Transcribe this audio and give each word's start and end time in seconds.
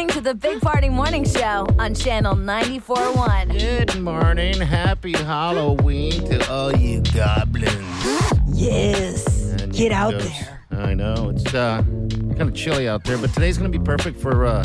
Listening 0.00 0.22
to 0.22 0.28
the 0.30 0.34
Big 0.34 0.62
Party 0.62 0.88
Morning 0.88 1.26
Show 1.26 1.66
on 1.78 1.94
Channel 1.94 2.34
94.1. 2.34 3.58
Good 3.58 4.00
morning. 4.00 4.58
Happy 4.58 5.12
Halloween 5.12 6.24
to 6.24 6.50
all 6.50 6.74
you 6.74 7.02
goblins. 7.14 7.74
Yes. 8.46 9.52
And 9.60 9.74
Get 9.74 9.92
out 9.92 10.12
ghosts. 10.12 10.40
there. 10.70 10.80
I 10.80 10.94
know. 10.94 11.28
It's 11.34 11.52
uh, 11.52 11.82
kind 11.82 12.40
of 12.40 12.54
chilly 12.54 12.88
out 12.88 13.04
there, 13.04 13.18
but 13.18 13.34
today's 13.34 13.58
going 13.58 13.70
to 13.70 13.78
be 13.78 13.84
perfect 13.84 14.18
for 14.18 14.46
uh, 14.46 14.64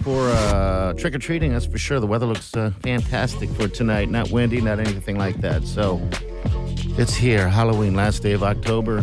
for 0.00 0.30
uh, 0.30 0.94
trick 0.94 1.14
or 1.14 1.18
treating. 1.18 1.52
That's 1.52 1.66
for 1.66 1.76
sure. 1.76 2.00
The 2.00 2.06
weather 2.06 2.26
looks 2.26 2.56
uh, 2.56 2.70
fantastic 2.82 3.50
for 3.50 3.68
tonight. 3.68 4.08
Not 4.08 4.30
windy, 4.30 4.62
not 4.62 4.78
anything 4.78 5.18
like 5.18 5.38
that. 5.42 5.64
So 5.64 6.00
it's 6.96 7.14
here. 7.14 7.46
Halloween, 7.46 7.94
last 7.94 8.22
day 8.22 8.32
of 8.32 8.42
October. 8.42 9.02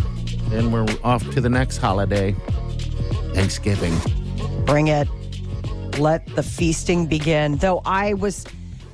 Then 0.49 0.71
we're 0.71 0.87
off 1.03 1.29
to 1.31 1.41
the 1.41 1.49
next 1.49 1.77
holiday, 1.77 2.31
Thanksgiving. 3.35 3.93
Bring 4.65 4.87
it. 4.87 5.07
Let 5.99 6.25
the 6.35 6.43
feasting 6.43 7.05
begin. 7.05 7.57
Though 7.57 7.81
I 7.85 8.13
was, 8.15 8.45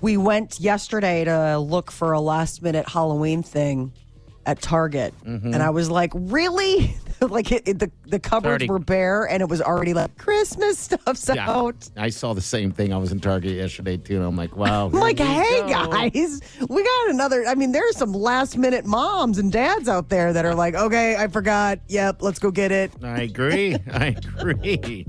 we 0.02 0.17
went 0.17 0.59
yesterday 0.59 1.23
to 1.23 1.58
look 1.58 1.92
for 1.92 2.11
a 2.11 2.19
last 2.19 2.61
minute 2.61 2.88
Halloween 2.89 3.42
thing 3.42 3.92
at 4.45 4.61
Target. 4.61 5.14
Mm-hmm. 5.25 5.53
And 5.53 5.64
I 5.64 5.70
was 5.70 5.89
like, 5.89 6.11
really? 6.14 6.95
like 7.21 7.52
it, 7.52 7.67
it- 7.67 7.80
the, 7.80 7.92
the 8.05 8.20
cupboards 8.20 8.48
already- 8.49 8.67
were 8.70 8.80
bare 8.80 9.26
and 9.30 9.42
it 9.42 9.48
was 9.49 9.61
already 9.61 9.93
like 9.93 10.17
Christmas 10.17 10.77
stuff's 10.80 11.30
out. 11.30 11.89
I 11.95 12.09
saw 12.09 12.33
the 12.33 12.42
same 12.42 12.71
thing. 12.71 12.92
I 12.93 12.98
was 12.98 13.11
in 13.11 13.20
Target 13.20 13.52
yesterday 13.54 13.98
too, 13.98 14.17
and 14.17 14.26
I'm 14.26 14.36
like, 14.36 14.55
wow. 14.55 14.88
I'm 14.88 14.92
like, 14.93 15.20
hey 15.20 15.61
go." 15.61 15.67
guys, 15.89 16.42
we 16.70 16.83
got 16.83 17.09
another. 17.09 17.45
I 17.45 17.55
mean, 17.55 17.71
there's 17.71 17.95
some 17.98 18.14
last 18.14 18.58
minute 18.58 18.86
moms 18.86 19.38
and 19.38 19.52
dads 19.52 19.88
out 19.88 20.09
there 20.09 20.33
that 20.33 20.43
are 20.45 20.55
like, 20.55 20.76
okay, 20.76 21.15
I 21.15 21.27
forgot. 21.27 21.80
Yep, 21.88 22.21
let's 22.21 22.39
go 22.39 22.52
get 22.52 22.71
it. 22.71 22.92
I 23.04 23.21
agree. 23.21 23.76
I 23.92 24.08
agree. 24.08 25.05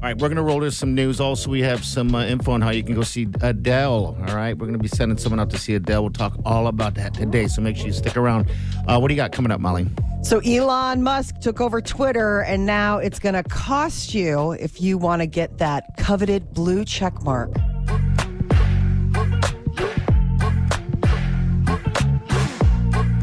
All 0.00 0.04
right, 0.06 0.16
we're 0.16 0.28
going 0.28 0.36
to 0.36 0.44
roll 0.44 0.60
to 0.60 0.70
some 0.70 0.94
news. 0.94 1.20
Also, 1.20 1.50
we 1.50 1.60
have 1.62 1.84
some 1.84 2.14
uh, 2.14 2.24
info 2.24 2.52
on 2.52 2.60
how 2.60 2.70
you 2.70 2.84
can 2.84 2.94
go 2.94 3.02
see 3.02 3.26
Adele. 3.40 4.16
All 4.16 4.36
right, 4.36 4.56
we're 4.56 4.66
going 4.66 4.78
to 4.78 4.82
be 4.82 4.86
sending 4.86 5.18
someone 5.18 5.40
out 5.40 5.50
to 5.50 5.58
see 5.58 5.74
Adele. 5.74 6.02
We'll 6.02 6.12
talk 6.12 6.36
all 6.44 6.68
about 6.68 6.94
that 6.94 7.14
today, 7.14 7.48
so 7.48 7.60
make 7.62 7.76
sure 7.76 7.86
you 7.88 7.92
stick 7.92 8.16
around. 8.16 8.48
Uh, 8.86 9.00
what 9.00 9.08
do 9.08 9.14
you 9.14 9.16
got 9.16 9.32
coming 9.32 9.50
up, 9.50 9.58
Molly? 9.58 9.88
So 10.22 10.38
Elon 10.38 11.02
Musk 11.02 11.40
took 11.40 11.60
over 11.60 11.80
Twitter, 11.80 12.42
and 12.42 12.64
now 12.64 12.98
it's 12.98 13.18
going 13.18 13.34
to 13.34 13.42
cost 13.42 14.14
you 14.14 14.52
if 14.52 14.80
you 14.80 14.98
want 14.98 15.20
to 15.20 15.26
get 15.26 15.58
that 15.58 15.96
coveted 15.96 16.54
blue 16.54 16.84
check 16.84 17.20
mark. 17.24 17.50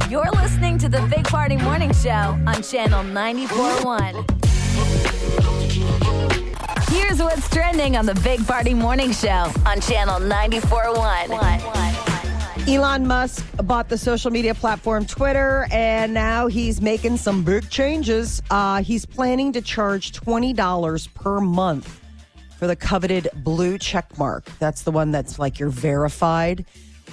You're 0.10 0.30
listening 0.32 0.78
to 0.80 0.90
the 0.90 1.08
Big 1.10 1.24
Party 1.24 1.56
Morning 1.56 1.94
Show 1.94 2.38
on 2.46 2.62
Channel 2.62 3.06
94.1. 3.06 4.65
Here's 6.96 7.22
what's 7.22 7.50
trending 7.50 7.98
on 7.98 8.06
the 8.06 8.16
Big 8.24 8.48
Party 8.48 8.74
Morning 8.74 9.12
Show 9.12 9.52
on 9.66 9.82
Channel 9.82 10.22
94.1. 10.22 12.70
Elon 12.70 13.06
Musk 13.06 13.46
bought 13.66 13.90
the 13.90 13.98
social 13.98 14.32
media 14.32 14.56
platform 14.56 15.06
Twitter, 15.06 15.68
and 15.72 16.14
now 16.14 16.48
he's 16.48 16.80
making 16.80 17.18
some 17.18 17.44
big 17.44 17.70
changes. 17.70 18.42
Uh, 18.50 18.82
he's 18.82 19.06
planning 19.06 19.52
to 19.52 19.62
charge 19.62 20.14
$20 20.14 21.14
per 21.14 21.42
month 21.42 22.00
for 22.58 22.66
the 22.66 22.78
coveted 22.78 23.28
blue 23.44 23.78
check 23.78 24.18
mark. 24.18 24.46
That's 24.60 24.84
the 24.84 24.92
one 24.92 25.12
that's 25.12 25.38
like 25.38 25.60
you're 25.60 25.68
verified. 25.68 26.64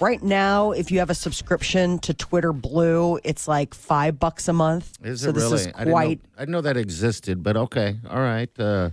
Right 0.00 0.22
now, 0.22 0.71
if 0.71 0.92
you 0.92 1.00
have 1.00 1.10
a 1.10 1.15
subscription 1.15 1.98
to 1.98 2.15
Twitter 2.15 2.53
Blue, 2.53 3.19
it's 3.25 3.48
like 3.48 3.75
five 3.75 4.21
bucks 4.21 4.47
a 4.47 4.53
month. 4.53 4.92
Is 5.03 5.22
so 5.22 5.31
it 5.31 5.32
this 5.32 5.42
really? 5.42 5.56
is 5.56 5.66
I, 5.75 5.78
didn't 5.84 5.88
know, 5.88 5.97
I 5.97 6.19
didn't 6.38 6.50
know 6.50 6.60
that 6.60 6.76
existed, 6.76 7.42
but 7.42 7.56
okay. 7.56 7.97
All 8.09 8.21
right. 8.21 8.48
Uh, 8.56 8.91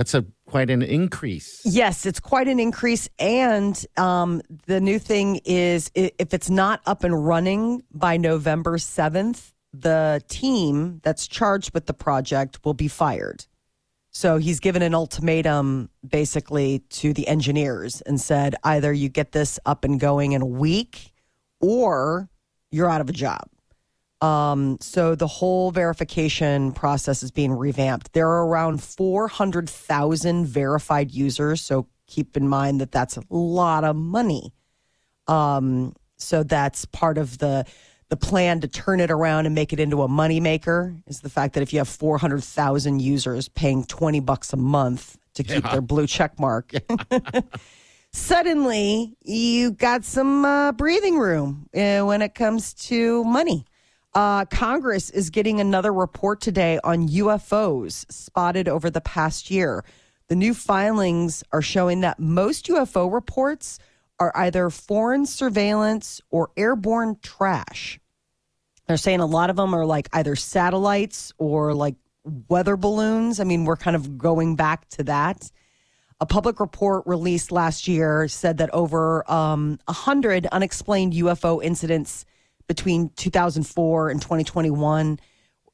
that's 0.00 0.14
a 0.14 0.24
quite 0.46 0.70
an 0.70 0.80
increase. 0.80 1.60
Yes, 1.62 2.06
it's 2.06 2.20
quite 2.20 2.48
an 2.48 2.58
increase. 2.58 3.06
And 3.18 3.84
um, 3.98 4.40
the 4.64 4.80
new 4.80 4.98
thing 4.98 5.42
is 5.44 5.90
if 5.94 6.32
it's 6.32 6.48
not 6.48 6.80
up 6.86 7.04
and 7.04 7.26
running 7.26 7.82
by 7.92 8.16
November 8.16 8.78
7th, 8.78 9.52
the 9.74 10.22
team 10.26 11.02
that's 11.04 11.28
charged 11.28 11.74
with 11.74 11.84
the 11.84 11.92
project 11.92 12.60
will 12.64 12.72
be 12.72 12.88
fired. 12.88 13.44
So 14.10 14.38
he's 14.38 14.58
given 14.58 14.80
an 14.80 14.94
ultimatum 14.94 15.90
basically 16.08 16.78
to 17.00 17.12
the 17.12 17.28
engineers 17.28 18.00
and 18.00 18.18
said 18.18 18.54
either 18.64 18.94
you 18.94 19.10
get 19.10 19.32
this 19.32 19.58
up 19.66 19.84
and 19.84 20.00
going 20.00 20.32
in 20.32 20.40
a 20.40 20.46
week 20.46 21.12
or 21.60 22.30
you're 22.70 22.88
out 22.88 23.02
of 23.02 23.10
a 23.10 23.12
job. 23.12 23.42
Um, 24.20 24.76
so 24.80 25.14
the 25.14 25.26
whole 25.26 25.70
verification 25.70 26.72
process 26.72 27.22
is 27.22 27.30
being 27.30 27.52
revamped. 27.52 28.12
There 28.12 28.28
are 28.28 28.46
around 28.46 28.82
400,000 28.82 30.46
verified 30.46 31.10
users. 31.10 31.62
So 31.62 31.86
keep 32.06 32.36
in 32.36 32.46
mind 32.46 32.80
that 32.80 32.92
that's 32.92 33.16
a 33.16 33.22
lot 33.30 33.84
of 33.84 33.96
money. 33.96 34.52
Um, 35.26 35.94
so 36.16 36.42
that's 36.42 36.84
part 36.86 37.16
of 37.18 37.38
the 37.38 37.64
the 38.10 38.16
plan 38.16 38.60
to 38.60 38.66
turn 38.66 38.98
it 38.98 39.10
around 39.10 39.46
and 39.46 39.54
make 39.54 39.72
it 39.72 39.78
into 39.78 40.02
a 40.02 40.08
moneymaker 40.08 41.00
is 41.06 41.20
the 41.20 41.30
fact 41.30 41.54
that 41.54 41.62
if 41.62 41.72
you 41.72 41.78
have 41.78 41.88
400,000 41.88 43.00
users 43.00 43.48
paying 43.48 43.84
20 43.84 44.18
bucks 44.18 44.52
a 44.52 44.56
month 44.56 45.16
to 45.34 45.44
keep 45.44 45.62
their 45.70 45.80
blue 45.80 46.08
check 46.08 46.36
mark, 46.40 46.72
suddenly 48.12 49.16
you 49.22 49.70
got 49.70 50.04
some 50.04 50.44
uh, 50.44 50.72
breathing 50.72 51.18
room 51.18 51.68
uh, 51.72 52.00
when 52.00 52.20
it 52.20 52.34
comes 52.34 52.74
to 52.74 53.22
money. 53.22 53.64
Uh, 54.12 54.44
Congress 54.46 55.10
is 55.10 55.30
getting 55.30 55.60
another 55.60 55.92
report 55.92 56.40
today 56.40 56.80
on 56.82 57.08
UFOs 57.08 58.10
spotted 58.10 58.68
over 58.68 58.90
the 58.90 59.00
past 59.00 59.50
year. 59.50 59.84
The 60.26 60.34
new 60.34 60.52
filings 60.52 61.44
are 61.52 61.62
showing 61.62 62.00
that 62.00 62.18
most 62.18 62.66
UFO 62.66 63.12
reports 63.12 63.78
are 64.18 64.32
either 64.34 64.68
foreign 64.68 65.26
surveillance 65.26 66.20
or 66.30 66.50
airborne 66.56 67.18
trash. 67.22 68.00
They're 68.86 68.96
saying 68.96 69.20
a 69.20 69.26
lot 69.26 69.50
of 69.50 69.56
them 69.56 69.74
are 69.74 69.86
like 69.86 70.08
either 70.12 70.34
satellites 70.34 71.32
or 71.38 71.72
like 71.72 71.94
weather 72.48 72.76
balloons. 72.76 73.38
I 73.38 73.44
mean, 73.44 73.64
we're 73.64 73.76
kind 73.76 73.94
of 73.94 74.18
going 74.18 74.56
back 74.56 74.88
to 74.90 75.04
that. 75.04 75.50
A 76.20 76.26
public 76.26 76.58
report 76.58 77.04
released 77.06 77.52
last 77.52 77.86
year 77.86 78.26
said 78.26 78.58
that 78.58 78.70
over 78.74 79.30
um, 79.30 79.78
100 79.86 80.46
unexplained 80.46 81.12
UFO 81.14 81.62
incidents 81.62 82.26
between 82.70 83.10
2004 83.16 84.10
and 84.10 84.22
2021 84.22 85.18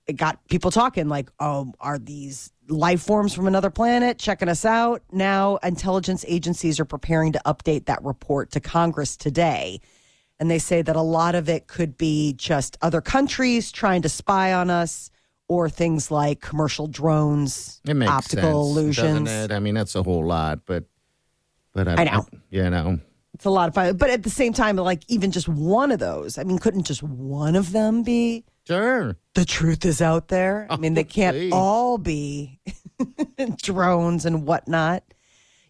it 0.07 0.17
got 0.17 0.47
people 0.49 0.71
talking 0.71 1.09
like, 1.09 1.29
oh, 1.41 1.73
are 1.81 1.99
these 1.99 2.53
life 2.69 3.03
forms 3.03 3.35
from 3.35 3.47
another 3.49 3.71
planet 3.71 4.19
checking 4.19 4.49
us 4.49 4.65
out? 4.65 5.03
Now, 5.11 5.57
intelligence 5.65 6.25
agencies 6.29 6.79
are 6.79 6.85
preparing 6.85 7.33
to 7.33 7.41
update 7.45 7.87
that 7.87 8.05
report 8.05 8.53
to 8.53 8.61
Congress 8.61 9.17
today. 9.17 9.81
And 10.39 10.49
they 10.49 10.61
say 10.61 10.81
that 10.83 10.95
a 10.95 11.03
lot 11.03 11.35
of 11.35 11.49
it 11.49 11.67
could 11.67 11.99
be 11.99 12.35
just 12.35 12.79
other 12.83 13.01
countries 13.01 13.73
trying 13.73 14.03
to 14.03 14.09
spy 14.09 14.53
on 14.55 14.71
us 14.71 15.11
or 15.49 15.69
things 15.69 16.11
like 16.11 16.41
commercial 16.41 16.87
drones, 16.87 17.81
It 17.85 17.95
makes 17.95 18.13
optical 18.13 18.43
sense, 18.43 18.79
illusions. 18.79 19.29
doesn't 19.29 19.51
it? 19.51 19.55
I 19.55 19.59
mean, 19.59 19.75
that's 19.75 19.97
a 19.97 20.05
whole 20.05 20.25
lot, 20.25 20.61
but 20.67 20.85
but 21.73 21.89
I, 21.89 21.95
I 22.03 22.05
know. 22.05 22.27
you 22.49 22.71
know, 22.71 23.01
It's 23.37 23.45
a 23.45 23.51
lot 23.51 23.69
of 23.69 23.75
fun. 23.75 23.99
But 23.99 24.09
at 24.09 24.23
the 24.23 24.31
same 24.31 24.55
time, 24.55 24.77
like 24.77 25.03
even 25.09 25.31
just 25.31 25.47
one 25.47 25.93
of 25.93 25.99
those, 25.99 26.39
I 26.39 26.43
mean, 26.43 26.57
couldn't 26.59 26.85
just 26.85 27.03
one 27.03 27.55
of 27.55 27.71
them 27.73 28.03
be 28.03 28.47
sure. 28.67 29.19
the 29.35 29.45
truth 29.45 29.85
is 29.85 30.01
out 30.01 30.29
there? 30.29 30.67
I 30.71 30.79
mean, 30.79 30.95
they 30.95 31.03
oh, 31.03 31.05
can't 31.05 31.37
Okay. 31.37 31.51
all 31.51 31.99
be 31.99 32.59
drones 33.63 34.25
and 34.25 34.47
whatnot. 34.47 35.05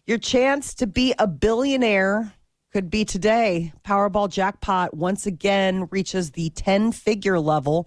Your 0.05 0.17
chance 0.17 0.73
to 0.75 0.87
be 0.87 1.13
a 1.19 1.27
billionaire 1.27 2.31
could 2.71 2.89
be 2.89 3.03
today. 3.03 3.73
Powerball 3.83 4.31
jackpot 4.31 4.95
once 4.95 5.25
again 5.25 5.89
reaches 5.91 6.31
the 6.31 6.49
10 6.51 6.93
figure 6.93 7.37
level. 7.37 7.85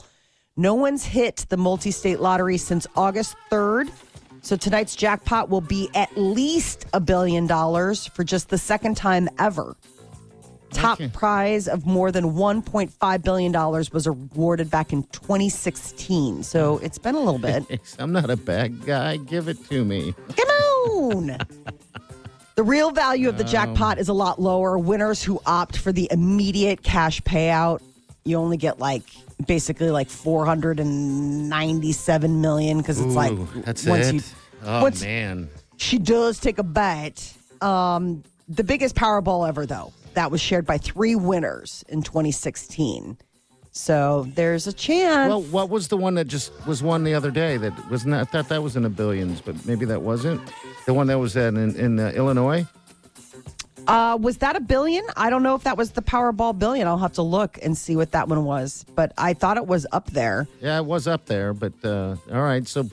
No 0.59 0.75
one's 0.75 1.06
hit 1.06 1.47
the 1.49 1.56
multi 1.56 1.91
state 1.91 2.21
lottery 2.21 2.59
since 2.59 2.87
August 2.97 3.35
3rd. 3.50 3.88
So 4.42 4.56
tonight's 4.56 4.96
jackpot 4.96 5.48
will 5.50 5.60
be 5.60 5.88
at 5.94 6.16
least 6.16 6.87
a 6.92 7.00
billion 7.00 7.46
dollars 7.46 8.06
for 8.06 8.25
just 8.25 8.48
the 8.48 8.58
second 8.58 8.96
time 8.96 9.28
ever. 9.38 9.76
Top 10.72 11.00
Okay. 11.00 11.08
prize 11.08 11.66
of 11.66 11.84
more 11.84 12.12
than 12.12 12.32
$1.5 12.34 13.22
billion 13.25 13.52
was 13.92 14.06
awarded 14.06 14.70
back 14.70 14.92
in 14.92 15.02
2016. 15.04 16.42
So 16.44 16.78
it's 16.82 16.98
been 16.98 17.16
a 17.16 17.19
little 17.20 17.38
bit. 17.40 17.64
I'm 17.98 18.12
not 18.12 18.31
a 18.31 18.37
bad 18.37 18.87
guy. 18.87 19.16
Give 19.16 19.48
it 19.48 19.62
to 19.69 19.84
me. 19.84 20.14
Come 20.37 20.48
on. 20.48 21.38
The 22.54 22.62
real 22.62 22.90
value 22.92 23.28
of 23.28 23.37
the 23.37 23.44
um, 23.44 23.50
jackpot 23.50 23.98
is 23.98 24.08
a 24.08 24.12
lot 24.12 24.40
lower. 24.40 24.78
Winners 24.78 25.22
who 25.22 25.40
opt 25.44 25.76
for 25.76 25.90
the 25.92 26.08
immediate 26.12 26.82
cash 26.82 27.20
payout, 27.22 27.81
you 28.25 28.37
only 28.37 28.56
get 28.56 28.78
like 28.78 29.02
basically 29.46 29.90
like 29.90 30.08
497 30.11 32.40
million 32.40 32.78
because 32.78 33.00
it's 33.00 33.14
like 33.14 33.32
Ooh, 33.32 33.49
that's 33.64 33.87
once 33.87 34.08
it. 34.08 34.14
you 34.14 34.20
oh 34.64 34.82
once- 34.82 35.02
man, 35.02 35.49
she 35.76 35.99
does 35.99 36.38
take 36.38 36.58
a 36.58 36.62
bet. 36.62 37.34
Um, 37.61 38.22
the 38.49 38.64
biggest 38.64 38.96
Powerball 38.96 39.46
ever, 39.49 39.67
though, 39.67 39.93
that 40.14 40.31
was 40.31 40.40
shared 40.40 40.67
by 40.67 40.78
three 40.78 41.14
winners 41.14 41.84
in 41.88 42.02
2016. 42.02 43.17
So 43.72 44.26
there's 44.34 44.66
a 44.66 44.73
chance. 44.73 45.28
Well, 45.28 45.43
what 45.43 45.70
was 45.70 45.87
the 45.88 45.96
one 45.96 46.14
that 46.14 46.26
just 46.26 46.50
was 46.66 46.82
won 46.82 47.05
the 47.05 47.14
other 47.14 47.31
day? 47.31 47.56
That 47.56 47.88
was 47.88 48.05
not. 48.05 48.20
I 48.20 48.25
thought 48.25 48.49
that 48.49 48.62
was 48.62 48.75
in 48.76 48.82
the 48.82 48.90
billions, 48.90 49.40
but 49.40 49.64
maybe 49.64 49.84
that 49.87 50.02
wasn't. 50.02 50.40
The 50.87 50.94
one 50.94 51.06
that 51.06 51.19
was 51.20 51.37
in 51.37 51.56
in, 51.56 51.76
in 51.76 52.00
uh, 52.00 52.11
Illinois. 52.14 52.66
Uh, 53.90 54.16
was 54.16 54.38
that 54.38 54.54
a 54.54 54.60
billion? 54.60 55.04
I 55.16 55.31
don't 55.31 55.42
know 55.42 55.56
if 55.56 55.64
that 55.64 55.76
was 55.76 55.90
the 55.90 56.02
Powerball 56.02 56.56
billion. 56.56 56.87
I'll 56.87 56.98
have 56.98 57.14
to 57.14 57.22
look 57.22 57.58
and 57.60 57.76
see 57.76 57.96
what 57.96 58.12
that 58.12 58.28
one 58.28 58.44
was. 58.44 58.84
But 58.94 59.12
I 59.19 59.34
thought 59.34 59.56
it 59.56 59.66
was 59.66 59.84
up 59.90 60.10
there. 60.12 60.46
Yeah, 60.60 60.78
it 60.78 60.84
was 60.84 61.08
up 61.08 61.26
there, 61.26 61.52
but 61.52 61.72
uh, 61.82 62.14
all 62.31 62.42
right. 62.42 62.66
So 62.69 62.88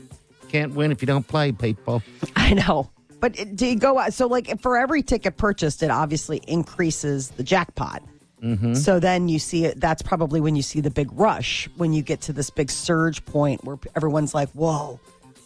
can't 0.49 0.73
win 0.73 0.91
if 0.91 1.03
you 1.03 1.05
don't 1.05 1.27
play, 1.27 1.51
people. 1.51 2.01
I 2.35 2.55
know. 2.55 2.89
But 3.19 3.39
it, 3.39 3.55
do 3.55 3.67
you 3.67 3.75
go 3.75 3.99
out? 3.99 4.13
So, 4.13 4.25
like, 4.25 4.59
for 4.59 4.75
every 4.75 5.03
ticket 5.03 5.37
purchased, 5.37 5.83
it 5.83 5.91
obviously 5.91 6.41
increases 6.47 7.29
the 7.29 7.43
jackpot. 7.43 8.01
So 8.75 8.99
then 8.99 9.29
you 9.29 9.39
see 9.39 9.65
it. 9.65 9.79
That's 9.79 10.03
probably 10.03 10.39
when 10.39 10.55
you 10.55 10.61
see 10.61 10.79
the 10.79 10.91
big 10.91 11.09
rush 11.13 11.67
when 11.77 11.91
you 11.91 12.03
get 12.03 12.21
to 12.21 12.33
this 12.33 12.51
big 12.51 12.69
surge 12.69 13.25
point 13.25 13.63
where 13.63 13.77
everyone's 13.95 14.35
like, 14.35 14.49
"Whoa, 14.51 14.99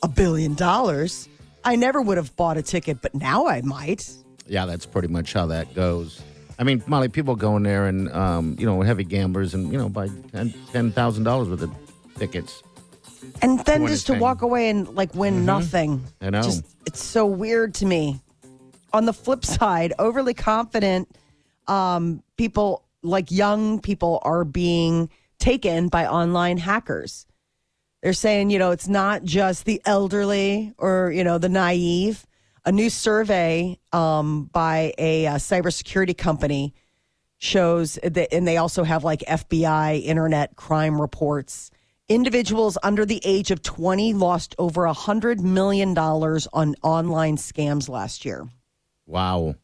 a 0.04 0.10
billion 0.10 0.56
dollars! 0.56 1.30
I 1.64 1.78
never 1.78 2.02
would 2.02 2.18
have 2.18 2.36
bought 2.36 2.58
a 2.58 2.62
ticket, 2.62 3.02
but 3.02 3.16
now 3.16 3.48
I 3.48 3.62
might." 3.62 4.10
Yeah, 4.48 4.66
that's 4.66 4.86
pretty 4.86 5.08
much 5.08 5.34
how 5.34 5.48
that 5.48 5.74
goes. 5.74 6.22
I 6.60 6.64
mean, 6.64 6.84
Molly, 6.86 7.10
people 7.10 7.36
go 7.36 7.58
in 7.58 7.64
there 7.64 7.88
and 7.88 8.12
um, 8.12 8.56
you 8.60 8.66
know 8.66 8.82
heavy 8.82 9.04
gamblers 9.04 9.54
and 9.54 9.72
you 9.72 9.78
know 9.78 9.90
buy 9.90 10.10
ten 10.32 10.92
thousand 10.92 11.24
dollars 11.24 11.50
worth 11.50 11.62
of 11.62 11.72
tickets. 12.18 12.62
And 13.42 13.60
then 13.66 13.88
just 13.88 14.08
to 14.08 14.14
walk 14.14 14.42
away 14.42 14.70
and 14.70 14.88
like 14.90 15.14
win 15.16 15.46
nothing. 15.46 16.04
I 16.22 16.30
know. 16.30 16.42
Just 16.42 16.66
it's 16.86 17.04
so 17.04 17.26
weird 17.26 17.74
to 17.76 17.86
me. 17.86 18.20
On 18.94 19.06
the 19.06 19.14
flip 19.14 19.46
side, 19.46 19.94
overly 20.00 20.34
confident 20.34 21.08
um, 21.68 22.22
people, 22.38 22.84
like 23.04 23.32
young 23.32 23.80
people, 23.80 24.20
are 24.24 24.44
being 24.44 25.10
taken 25.40 25.88
by 25.88 26.06
online 26.06 26.58
hackers. 26.58 27.26
They're 28.02 28.14
saying, 28.14 28.50
you 28.50 28.60
know, 28.60 28.72
it's 28.72 28.88
not 28.88 29.24
just 29.24 29.66
the 29.66 29.82
elderly 29.86 30.74
or, 30.78 31.12
you 31.12 31.24
know, 31.24 31.38
the 31.38 31.50
naive. 31.50 32.26
A 32.64 32.72
new 32.72 32.90
survey 32.90 33.80
um, 33.92 34.46
by 34.46 34.94
a, 34.98 35.28
uh 35.28 35.36
cybersecurity 35.36 36.18
company 36.18 36.74
shows 37.38 37.98
that, 38.04 38.34
and 38.34 38.48
they 38.48 38.58
also 38.58 38.84
have 38.84 39.04
like 39.04 39.22
FBI 39.22 40.04
internet 40.04 40.56
crime 40.56 41.02
reports. 41.02 41.72
Individuals 42.08 42.78
under 42.84 43.06
the 43.06 43.20
age 43.24 43.52
of 43.52 43.64
20 43.64 44.14
lost 44.14 44.54
over 44.60 44.86
a 44.86 44.94
$100 44.94 45.40
million 45.40 45.98
on 45.98 46.76
online 46.84 47.38
scams 47.38 47.90
last 47.90 48.26
year. 48.26 48.48
Wow. 49.08 49.56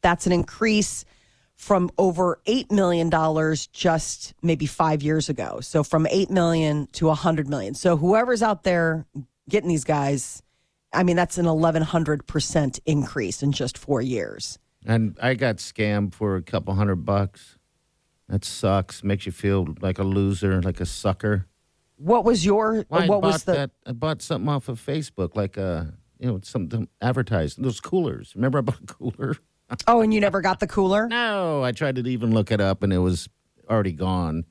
That's 0.00 0.26
an 0.26 0.32
increase 0.32 1.04
from 1.54 1.90
over 1.98 2.40
$8 2.46 2.70
million 2.70 3.10
just 3.72 4.32
maybe 4.42 4.64
five 4.66 5.02
years 5.02 5.28
ago. 5.28 5.60
So 5.60 5.82
from 5.82 6.06
8 6.06 6.30
million 6.30 6.86
to 6.92 7.06
100 7.06 7.48
million. 7.48 7.74
So 7.74 7.96
whoever's 7.96 8.42
out 8.42 8.62
there 8.62 9.06
getting 9.48 9.68
these 9.68 9.84
guys, 9.84 10.42
I 10.92 11.02
mean, 11.02 11.16
that's 11.16 11.38
an 11.38 11.46
1100% 11.46 12.80
increase 12.86 13.42
in 13.42 13.52
just 13.52 13.76
four 13.76 14.00
years. 14.00 14.58
And 14.86 15.18
I 15.20 15.34
got 15.34 15.56
scammed 15.56 16.14
for 16.14 16.36
a 16.36 16.42
couple 16.42 16.74
hundred 16.74 17.04
bucks. 17.04 17.58
That 18.28 18.44
sucks. 18.44 19.02
Makes 19.02 19.26
you 19.26 19.32
feel 19.32 19.74
like 19.80 19.98
a 19.98 20.04
loser, 20.04 20.62
like 20.62 20.80
a 20.80 20.86
sucker. 20.86 21.46
What 21.96 22.24
was 22.24 22.44
your, 22.44 22.84
Well, 22.88 23.02
I 23.02 23.06
what 23.06 23.22
bought 23.22 23.32
was 23.32 23.44
the, 23.44 23.52
that? 23.52 23.70
I 23.86 23.92
bought 23.92 24.22
something 24.22 24.48
off 24.48 24.68
of 24.68 24.80
Facebook, 24.80 25.34
like 25.34 25.58
uh, 25.58 25.84
you 26.18 26.28
know, 26.28 26.40
something 26.42 26.88
advertised. 27.00 27.62
Those 27.62 27.80
coolers. 27.80 28.32
Remember 28.34 28.58
I 28.58 28.60
bought 28.62 28.80
a 28.82 28.86
cooler? 28.86 29.36
oh, 29.86 30.00
and 30.00 30.14
you 30.14 30.20
never 30.20 30.40
got 30.40 30.60
the 30.60 30.66
cooler? 30.66 31.08
No, 31.08 31.62
I 31.62 31.72
tried 31.72 31.96
to 31.96 32.02
even 32.08 32.32
look 32.32 32.50
it 32.50 32.60
up, 32.60 32.82
and 32.82 32.92
it 32.92 32.98
was 32.98 33.28
already 33.68 33.92
gone. 33.92 34.44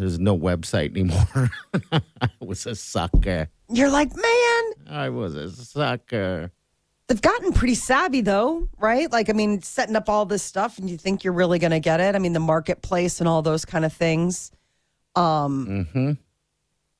There's 0.00 0.18
no 0.18 0.36
website 0.38 0.90
anymore. 0.92 1.50
I 2.22 2.30
was 2.40 2.66
a 2.66 2.74
sucker. 2.74 3.48
You're 3.68 3.90
like, 3.90 4.14
man, 4.16 4.62
I 4.88 5.08
was 5.10 5.34
a 5.36 5.50
sucker. 5.50 6.50
they've 7.06 7.20
gotten 7.20 7.52
pretty 7.52 7.74
savvy 7.74 8.20
though, 8.22 8.68
right? 8.78 9.10
Like, 9.12 9.28
I 9.30 9.32
mean, 9.34 9.62
setting 9.62 9.96
up 9.96 10.08
all 10.08 10.24
this 10.24 10.42
stuff 10.42 10.78
and 10.78 10.88
you 10.88 10.96
think 10.96 11.22
you're 11.22 11.32
really 11.34 11.58
going 11.58 11.70
to 11.72 11.80
get 11.80 12.00
it. 12.00 12.14
I 12.14 12.18
mean, 12.18 12.32
the 12.32 12.40
marketplace 12.40 13.20
and 13.20 13.28
all 13.28 13.42
those 13.42 13.64
kind 13.64 13.84
of 13.84 13.92
things. 13.92 14.50
Um, 15.16 15.86
hmm 15.92 16.12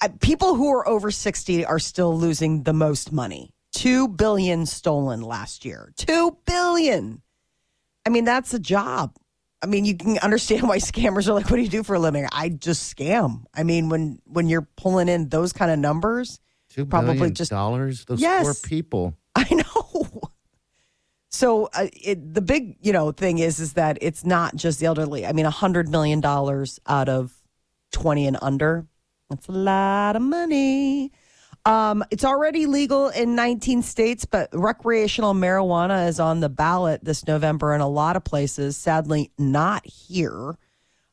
I- 0.03 0.09
people 0.09 0.55
who 0.55 0.73
are 0.73 0.87
over 0.89 1.11
60 1.11 1.65
are 1.65 1.79
still 1.79 2.17
losing 2.17 2.63
the 2.65 2.73
most 2.73 3.13
money. 3.13 3.51
2 3.73 4.09
billion 4.09 4.67
stolen 4.67 5.21
last 5.23 5.65
year. 5.65 5.93
2 5.97 6.37
billion. 6.45 7.23
I 8.07 8.11
mean, 8.11 8.25
that's 8.25 8.53
a 8.55 8.59
job. 8.59 9.15
I 9.63 9.67
mean, 9.67 9.85
you 9.85 9.97
can 9.97 10.19
understand 10.19 10.69
why 10.69 10.79
scammers 10.91 11.29
are 11.29 11.33
like, 11.35 11.51
what 11.51 11.57
do 11.57 11.63
you 11.63 11.69
do 11.69 11.83
for 11.83 11.95
a 11.95 11.99
living? 11.99 12.27
I 12.33 12.49
just 12.49 12.95
scam. 12.97 13.45
I 13.55 13.63
mean, 13.63 13.89
when 13.89 14.21
when 14.27 14.49
you're 14.49 14.67
pulling 14.77 15.09
in 15.09 15.29
those 15.29 15.53
kind 15.53 15.71
of 15.71 15.79
numbers, 15.79 16.41
Two 16.71 16.87
Probably 16.87 17.31
just- 17.33 17.51
dollars. 17.51 18.05
Those 18.05 18.21
Yes. 18.21 18.45
poor 18.45 18.55
people. 18.55 19.17
I 19.35 19.47
know. 19.55 20.21
So 21.33 21.67
uh, 21.75 21.87
it, 21.93 22.35
the 22.35 22.41
big, 22.41 22.77
you 22.81 22.93
know, 22.93 23.13
thing 23.13 23.39
is, 23.39 23.61
is 23.61 23.75
that 23.75 23.99
it's 24.01 24.25
not 24.25 24.57
just 24.57 24.81
the 24.81 24.87
elderly. 24.87 25.27
I 25.27 25.33
mean, 25.33 25.47
a 25.47 25.51
hundred 25.51 25.89
million 25.89 26.21
dollars 26.21 26.79
out 26.87 27.09
of 27.09 27.33
twenty 27.93 28.27
and 28.27 28.37
under. 28.43 28.87
That's 29.29 29.47
a 29.49 29.53
lot 29.53 30.17
of 30.17 30.23
money. 30.23 31.13
Um, 31.67 32.03
it's 32.11 32.25
already 32.25 32.67
legal 32.67 33.09
in 33.09 33.35
19 33.35 33.83
states, 33.83 34.25
but 34.25 34.49
recreational 34.53 35.35
marijuana 35.35 36.09
is 36.09 36.19
on 36.19 36.41
the 36.41 36.49
ballot 36.49 37.05
this 37.05 37.27
November 37.27 37.75
in 37.75 37.81
a 37.81 37.89
lot 37.89 38.17
of 38.17 38.25
places. 38.25 38.77
Sadly, 38.77 39.31
not 39.39 39.87
here. 39.87 40.57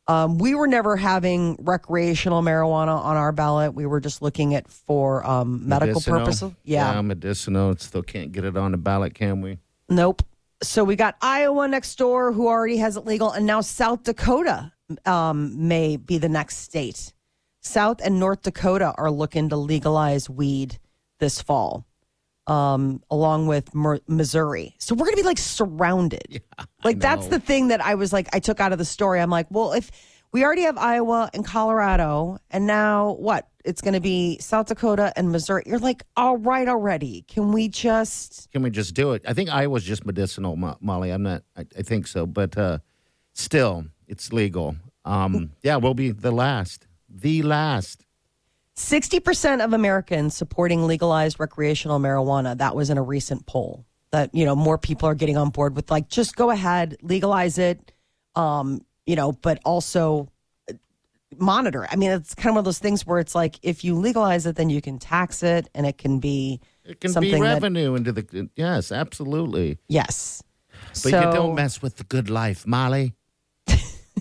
Um, 0.08 0.38
we 0.38 0.56
were 0.56 0.68
never 0.68 0.96
having 0.96 1.58
recreational 1.60 2.42
marijuana 2.42 2.98
on 2.98 3.18
our 3.18 3.34
ballot. 3.34 3.74
We 3.74 3.86
were 3.86 4.00
just 4.00 4.22
looking 4.22 4.56
at 4.56 4.70
for 4.70 5.26
um, 5.28 5.68
medical 5.68 5.96
Medicinal. 5.96 6.20
purposes. 6.20 6.52
Yeah. 6.64 7.02
medicinal. 7.02 7.76
Still 7.76 8.04
can't 8.04 8.32
get 8.32 8.46
it 8.46 8.56
on 8.56 8.72
the 8.72 8.78
ballot, 8.78 9.14
can 9.16 9.42
we? 9.42 9.58
Nope. 9.90 10.24
So 10.64 10.84
we 10.84 10.96
got 10.96 11.16
Iowa 11.22 11.68
next 11.68 11.98
door, 11.98 12.32
who 12.32 12.48
already 12.48 12.78
has 12.78 12.96
it 12.96 13.06
legal, 13.06 13.32
and 13.32 13.46
now 13.46 13.62
South 13.62 14.04
Dakota 14.04 14.72
um, 15.06 15.68
may 15.68 15.98
be 15.98 16.18
the 16.18 16.30
next 16.30 16.58
state. 16.58 17.14
South 17.68 18.02
and 18.04 18.20
North 18.20 18.42
Dakota 18.42 18.94
are 18.98 19.12
looking 19.12 19.50
to 19.50 19.56
legalize 19.56 20.30
weed 20.30 20.80
this 21.20 21.42
fall, 21.42 21.86
um, 22.48 23.02
along 23.10 23.48
with 23.48 23.74
Mer- 23.76 24.00
Missouri. 24.08 24.76
So 24.80 24.96
we're 24.96 25.06
going 25.06 25.18
to 25.18 25.22
be 25.24 25.28
like 25.28 25.38
surrounded. 25.38 26.42
like 26.84 27.00
that's 27.00 27.28
the 27.28 27.40
thing 27.40 27.70
that 27.70 27.82
I 27.82 27.96
was 27.96 28.14
like, 28.14 28.30
I 28.34 28.40
took 28.40 28.60
out 28.60 28.72
of 28.72 28.78
the 28.78 28.86
story. 28.86 29.20
I'm 29.20 29.30
like, 29.30 29.48
well, 29.50 29.74
if 29.74 29.92
we 30.32 30.44
already 30.44 30.64
have 30.64 30.78
Iowa 30.78 31.30
and 31.34 31.46
Colorado, 31.46 32.40
and 32.52 32.68
now 32.68 33.14
what? 33.14 33.48
it's 33.68 33.82
going 33.82 33.94
to 33.94 34.00
be 34.00 34.40
South 34.40 34.68
Dakota 34.68 35.12
and 35.18 35.30
Missouri. 35.30 35.64
You're 35.66 35.78
like, 35.78 36.04
all 36.16 36.38
right, 36.38 36.68
already. 36.70 37.26
Can 37.28 37.52
we 37.52 37.68
just? 37.68 38.50
Can 38.52 38.62
we 38.62 38.70
just 38.70 38.94
do 38.94 39.12
it? 39.12 39.24
I 39.28 39.34
think 39.34 39.50
Iowa's 39.50 39.84
just 39.84 40.06
medicinal, 40.06 40.56
Mo- 40.56 40.78
Molly. 40.80 41.12
I'm 41.12 41.24
not. 41.24 41.44
I, 41.56 41.66
I 41.78 41.82
think 41.82 42.08
so, 42.08 42.26
but 42.26 42.58
uh, 42.58 42.80
still, 43.34 43.86
it's 44.08 44.32
legal. 44.32 44.78
Um, 45.04 45.52
yeah, 45.64 45.76
we'll 45.76 45.94
be 45.94 46.12
the 46.12 46.32
last, 46.32 46.88
the 47.10 47.44
last. 47.44 48.06
60% 48.76 49.64
of 49.64 49.74
Americans 49.74 50.36
supporting 50.36 50.86
legalized 50.86 51.40
recreational 51.40 52.00
marijuana. 52.00 52.58
That 52.58 52.76
was 52.76 52.90
in 52.90 52.98
a 52.98 53.02
recent 53.04 53.46
poll. 53.48 53.86
That, 54.12 54.34
you 54.34 54.46
know, 54.46 54.56
more 54.56 54.78
people 54.78 55.10
are 55.10 55.16
getting 55.16 55.36
on 55.38 55.50
board 55.50 55.76
with 55.76 55.90
like, 55.92 56.10
just 56.10 56.36
go 56.36 56.52
ahead, 56.52 56.96
legalize 57.02 57.58
it, 57.58 57.92
um, 58.36 58.82
you 59.06 59.16
know, 59.16 59.32
but 59.32 59.60
also 59.66 60.30
uh, 60.70 60.74
monitor. 61.38 61.88
I 61.92 61.96
mean, 61.96 62.12
it's 62.12 62.36
kind 62.36 62.50
of 62.50 62.54
one 62.56 62.60
of 62.60 62.66
those 62.66 62.80
things 62.80 63.06
where 63.06 63.20
it's 63.20 63.34
like, 63.36 63.60
if 63.64 63.84
you 63.84 63.96
legalize 63.96 64.46
it, 64.46 64.56
then 64.56 64.70
you 64.70 64.82
can 64.82 65.00
tax 65.00 65.44
it 65.44 65.70
and 65.74 65.86
it 65.86 65.98
can 65.98 66.20
be 66.20 66.62
It 66.86 67.02
can 67.02 67.12
something 67.12 67.32
be 67.34 67.40
that- 67.42 67.54
revenue 67.56 67.96
into 67.96 68.12
the. 68.12 68.50
Yes, 68.56 68.92
absolutely. 68.92 69.80
yes. 69.88 70.44
But 71.04 71.12
you 71.12 71.20
don't 71.34 71.56
mess 71.56 71.82
with 71.82 71.98
the 71.98 72.04
good 72.04 72.30
life, 72.30 72.66
Molly. 72.68 73.14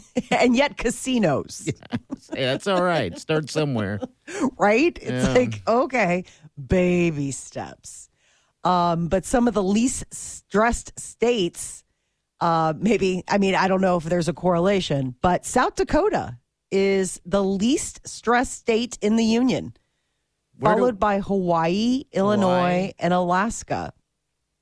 and 0.30 0.56
yet 0.56 0.76
casinos. 0.76 1.70
Yeah, 2.34 2.52
that's 2.52 2.66
all 2.66 2.82
right. 2.82 3.16
Start 3.18 3.50
somewhere. 3.50 4.00
right? 4.58 4.98
It's 5.00 5.26
Yeah. 5.28 5.32
like, 5.32 5.62
okay, 5.68 6.24
baby 6.66 7.30
steps. 7.30 8.08
Um, 8.64 9.06
but 9.08 9.24
some 9.24 9.46
of 9.46 9.54
the 9.54 9.62
least 9.62 10.04
stressed 10.12 10.98
states, 10.98 11.84
uh, 12.40 12.74
maybe, 12.76 13.22
I 13.28 13.38
mean, 13.38 13.54
I 13.54 13.68
don't 13.68 13.80
know 13.80 13.96
if 13.96 14.04
there's 14.04 14.26
a 14.28 14.32
correlation, 14.32 15.14
but 15.22 15.46
South 15.46 15.76
Dakota 15.76 16.36
is 16.72 17.20
the 17.24 17.44
least 17.44 18.00
stressed 18.08 18.54
state 18.58 18.98
in 19.00 19.14
the 19.16 19.24
union, 19.24 19.72
Where 20.58 20.74
do- 20.74 20.80
followed 20.80 20.98
by 20.98 21.20
Hawaii, 21.20 22.04
Illinois, 22.12 22.92
and 22.98 23.14
Alaska. 23.14 23.92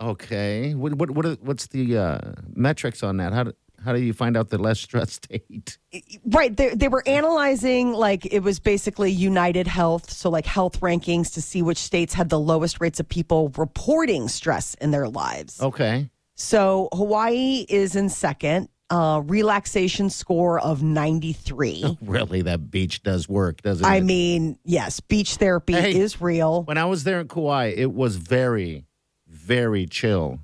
Okay. 0.03 0.75
What 0.75 0.95
what 0.97 1.11
what 1.13 1.25
are, 1.25 1.35
what's 1.41 1.69
the 1.69 1.97
uh, 1.97 2.19
metrics 2.55 3.03
on 3.03 3.17
that? 3.19 3.33
How 3.33 3.45
do 3.45 3.53
how 3.85 3.93
do 3.93 4.01
you 4.01 4.13
find 4.13 4.37
out 4.37 4.49
the 4.51 4.59
less 4.59 4.81
stressed 4.81 5.25
state? 5.25 5.79
Right. 6.25 6.57
They, 6.57 6.71
they 6.75 6.89
were 6.89 7.03
analyzing, 7.07 7.93
like, 7.93 8.27
it 8.27 8.41
was 8.41 8.59
basically 8.61 9.11
United 9.11 9.67
Health. 9.67 10.11
So, 10.11 10.31
like, 10.31 10.47
health 10.47 10.81
rankings 10.81 11.33
to 11.35 11.43
see 11.43 11.63
which 11.63 11.79
states 11.79 12.15
had 12.15 12.29
the 12.31 12.41
lowest 12.41 12.81
rates 12.81 12.99
of 13.01 13.09
people 13.09 13.51
reporting 13.57 14.29
stress 14.29 14.75
in 14.75 14.91
their 14.91 15.09
lives. 15.09 15.61
Okay. 15.63 16.09
So 16.37 16.89
Hawaii 16.93 17.65
is 17.69 17.95
in 17.95 18.09
second, 18.09 18.69
uh, 18.91 19.23
relaxation 19.25 20.11
score 20.11 20.59
of 20.61 20.83
93. 20.83 21.99
Really, 22.03 22.43
that 22.43 22.71
beach 22.71 23.03
does 23.03 23.29
work, 23.29 23.63
doesn't 23.63 23.85
I 23.87 23.95
it? 23.95 23.99
I 23.99 24.01
mean, 24.01 24.59
yes, 24.65 25.01
beach 25.01 25.37
therapy 25.37 25.73
Hey. 25.75 25.97
is 25.97 26.21
real. 26.21 26.63
when 26.65 26.77
I 26.79 26.85
was 26.87 27.05
there 27.05 27.21
in 27.21 27.29
Kauai, 27.29 27.73
it 27.77 27.93
was 27.93 28.17
very, 28.17 28.85
very 29.29 29.87
chill 29.87 30.39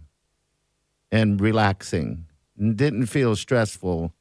and 1.12 1.40
relaxing. 1.40 2.26
Didn't 2.60 3.06
feel 3.06 3.34
stressful. 3.36 4.12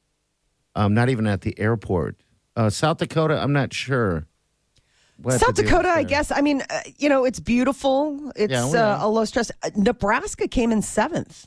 Um, 0.74 0.94
not 0.94 1.08
even 1.08 1.26
at 1.26 1.42
the 1.42 1.58
airport. 1.58 2.16
Uh, 2.56 2.70
South 2.70 2.98
Dakota, 2.98 3.40
I'm 3.40 3.52
not 3.52 3.72
sure. 3.74 4.26
South 5.28 5.40
the 5.40 5.62
deal 5.62 5.64
is 5.64 5.70
Dakota, 5.70 5.88
I 5.90 6.02
guess. 6.02 6.32
I 6.32 6.40
mean, 6.40 6.62
uh, 6.70 6.80
you 6.96 7.08
know, 7.08 7.24
it's 7.24 7.40
beautiful. 7.40 8.32
It's 8.36 8.52
Yeah, 8.52 8.64
uh, 8.64 9.04
a 9.04 9.08
low 9.08 9.24
stress. 9.26 9.50
Uh, 9.62 9.70
Nebraska 9.76 10.48
came 10.48 10.72
in 10.72 10.80
seventh. 10.80 11.46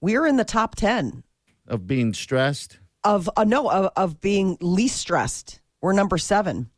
We're 0.00 0.26
in 0.26 0.36
the 0.36 0.44
top 0.44 0.74
10 0.74 1.22
of 1.68 1.86
being 1.86 2.12
stressed. 2.12 2.78
of, 3.04 3.30
uh, 3.36 3.44
no, 3.44 3.70
of, 3.70 3.92
of 3.96 4.20
being 4.20 4.58
least 4.60 4.96
stressed. 4.96 5.60
We're 5.80 5.92
number 5.92 6.18
seven. 6.18 6.70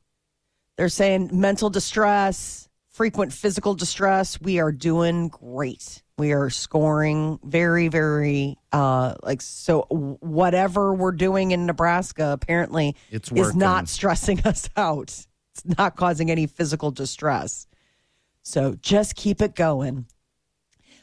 They're 0.77 0.89
saying 0.91 1.31
mental 1.33 1.71
distress, 1.71 2.69
frequent 2.91 3.33
physical 3.33 3.75
distress. 3.75 4.41
We 4.41 4.61
are 4.61 4.71
doing 4.73 5.29
great. 5.29 6.03
We 6.19 6.33
are 6.33 6.51
scoring 6.51 7.39
very, 7.45 7.89
very 7.89 8.59
uh 8.73 9.15
like 9.23 9.41
so. 9.41 9.83
Whatever 9.89 10.93
we're 10.93 11.13
doing 11.13 11.53
in 11.53 11.65
Nebraska 11.65 12.33
apparently 12.33 12.97
It's 13.11 13.31
is 13.31 13.55
not 13.55 13.89
stressing 13.89 14.41
us 14.45 14.69
out. 14.77 15.09
It's 15.09 15.79
not 15.79 15.97
causing 15.97 16.31
any 16.31 16.47
physical 16.47 16.91
distress. 16.91 17.67
So 18.43 18.75
just 18.81 19.15
keep 19.15 19.41
it 19.41 19.55
going. 19.55 20.07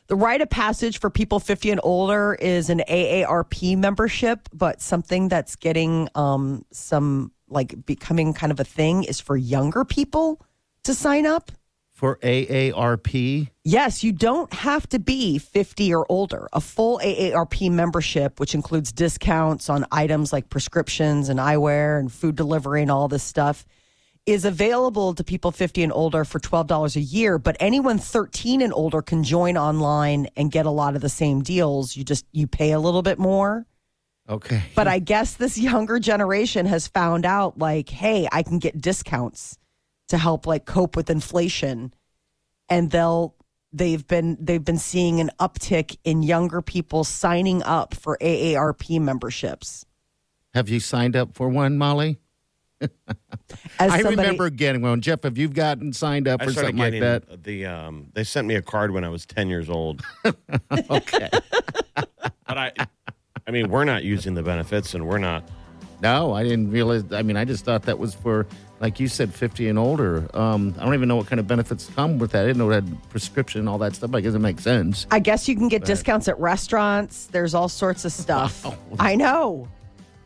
The 0.08 0.16
rite 0.16 0.42
of 0.42 0.50
passage 0.50 1.00
for 1.00 1.10
people 1.10 1.40
50 1.40 1.72
and 1.72 1.82
older 1.84 2.36
is 2.36 2.70
an 2.70 2.84
AARP 2.88 3.78
membership, 3.78 4.48
but 4.54 4.82
something 4.82 5.30
that's 5.30 5.56
getting 5.56 6.10
um, 6.14 6.64
some 6.72 7.32
like 7.48 7.86
becoming 7.86 8.34
kind 8.34 8.52
of 8.52 8.60
a 8.60 8.64
thing 8.64 9.04
is 9.04 9.20
for 9.20 9.36
younger 9.36 9.84
people 9.84 10.42
to 10.84 10.94
sign 10.94 11.26
up. 11.26 11.52
For 11.96 12.18
AARP, 12.18 13.48
Yes, 13.64 14.04
you 14.04 14.12
don't 14.12 14.52
have 14.54 14.86
to 14.90 15.00
be 15.00 15.38
50 15.38 15.94
or 15.94 16.06
older. 16.10 16.50
A 16.52 16.60
full 16.60 17.00
AARP 17.02 17.72
membership, 17.72 18.38
which 18.38 18.54
includes 18.54 18.92
discounts 18.92 19.70
on 19.70 19.86
items 19.94 20.34
like 20.34 20.50
prescriptions 20.50 21.30
and 21.30 21.40
eyewear 21.40 21.98
and 21.98 22.12
food 22.12 22.36
delivery 22.36 22.82
and 22.82 22.92
all 22.92 23.08
this 23.08 23.24
stuff, 23.24 23.66
is 24.26 24.44
available 24.44 25.14
to 25.14 25.24
people 25.24 25.52
50 25.52 25.84
and 25.84 25.94
older 25.94 26.26
for 26.26 26.38
$12 26.38 26.98
a 26.98 27.00
year. 27.00 27.38
But 27.40 27.56
anyone 27.62 27.98
13 27.98 28.62
and 28.62 28.74
older 28.74 29.02
can 29.02 29.24
join 29.24 29.56
online 29.56 30.28
and 30.36 30.52
get 30.52 30.66
a 30.66 30.72
lot 30.72 30.98
of 30.98 31.02
the 31.02 31.08
same 31.08 31.44
deals. 31.44 31.96
You 31.96 32.04
just, 32.04 32.26
you 32.34 32.46
pay 32.46 32.74
a 32.74 32.80
little 32.80 33.04
bit 33.04 33.20
more. 33.20 33.66
okay. 34.28 34.64
But 34.76 34.90
I 34.90 35.00
guess 35.00 35.36
this 35.36 35.58
younger 35.72 36.00
generation 36.00 36.66
has 36.66 36.90
found 36.90 37.26
out 37.26 37.58
like, 37.58 37.88
hey, 37.88 38.28
I 38.34 38.44
can 38.44 38.60
get 38.60 38.82
discounts 38.82 39.58
to 40.10 40.18
help 40.18 40.46
like 40.46 40.66
cope 40.66 40.96
with 40.96 41.10
inflation. 41.10 41.94
And 42.70 42.92
they'll 42.92 43.36
they've 43.74 44.06
been 44.08 44.38
they've 44.40 44.64
been 44.64 44.78
seeing 44.78 45.20
an 45.20 45.30
uptick 45.40 45.98
in 46.04 46.24
younger 46.24 46.62
people 46.62 47.04
signing 47.04 47.62
up 47.64 47.94
for 47.94 48.18
AARP 48.22 49.00
memberships. 49.00 49.86
Have 50.54 50.70
you 50.70 50.80
signed 50.80 51.16
up 51.16 51.36
for 51.36 51.50
one, 51.50 51.78
Molly? 51.78 52.20
As 52.82 52.90
I 53.80 54.02
somebody- 54.02 54.16
remember 54.18 54.50
getting 54.50 54.82
one. 54.82 55.02
Jeff, 55.02 55.24
have 55.24 55.38
you 55.38 55.48
gotten 55.48 55.94
signed 55.94 56.28
up 56.28 56.42
I 56.42 56.46
for 56.46 56.52
something 56.54 56.78
like 56.78 57.00
that? 57.00 57.44
the 57.44 57.66
um. 57.66 58.08
They 58.14 58.24
sent 58.24 58.48
me 58.48 58.56
a 58.56 58.62
card 58.62 58.92
when 58.92 59.04
I 59.04 59.10
was 59.10 59.26
ten 59.26 59.48
years 59.48 59.70
old, 59.70 60.02
Okay. 60.90 61.30
but 61.96 62.58
I, 62.58 62.72
I 63.48 63.52
mean, 63.52 63.70
we're 63.70 63.86
not 63.86 64.04
using 64.04 64.34
the 64.34 64.44
benefits, 64.44 64.94
and 64.94 65.08
we're 65.08 65.18
not. 65.20 65.44
no, 66.02 66.34
I 66.34 66.44
didn't 66.44 66.72
realize. 66.72 67.04
I 67.12 67.22
mean, 67.22 67.38
I 67.38 67.46
just 67.46 67.64
thought 67.66 67.84
that 67.84 67.98
was 68.00 68.14
for, 68.14 68.46
like 68.80 69.00
you 69.00 69.08
said, 69.08 69.34
50 69.34 69.70
and 69.70 69.80
older. 69.80 70.28
Um, 70.34 70.76
I 70.78 70.84
don't 70.86 70.94
even 70.94 71.08
know 71.08 71.16
what 71.16 71.28
kind 71.28 71.40
of 71.40 71.48
benefits 71.48 71.90
come 71.96 72.20
with 72.20 72.32
that. 72.32 72.44
I 72.44 72.48
didn't 72.48 72.58
know 72.58 72.70
it 72.72 72.76
had 72.76 73.10
prescription 73.10 73.60
and 73.62 73.70
all 73.70 73.78
that 73.80 73.96
stuff. 73.96 74.14
I 74.14 74.22
guess 74.22 74.34
it 74.34 74.40
makes 74.40 74.64
sense. 74.64 75.08
I 75.12 75.20
guess 75.20 75.48
you 75.48 75.56
can 75.56 75.70
get 75.70 75.86
discounts 75.86 76.28
at 76.28 76.38
restaurants. 76.40 77.28
There's 77.28 77.54
all 77.54 77.70
sorts 77.70 78.04
of 78.06 78.12
stuff. 78.24 78.66
I 79.00 79.16
know. 79.16 79.68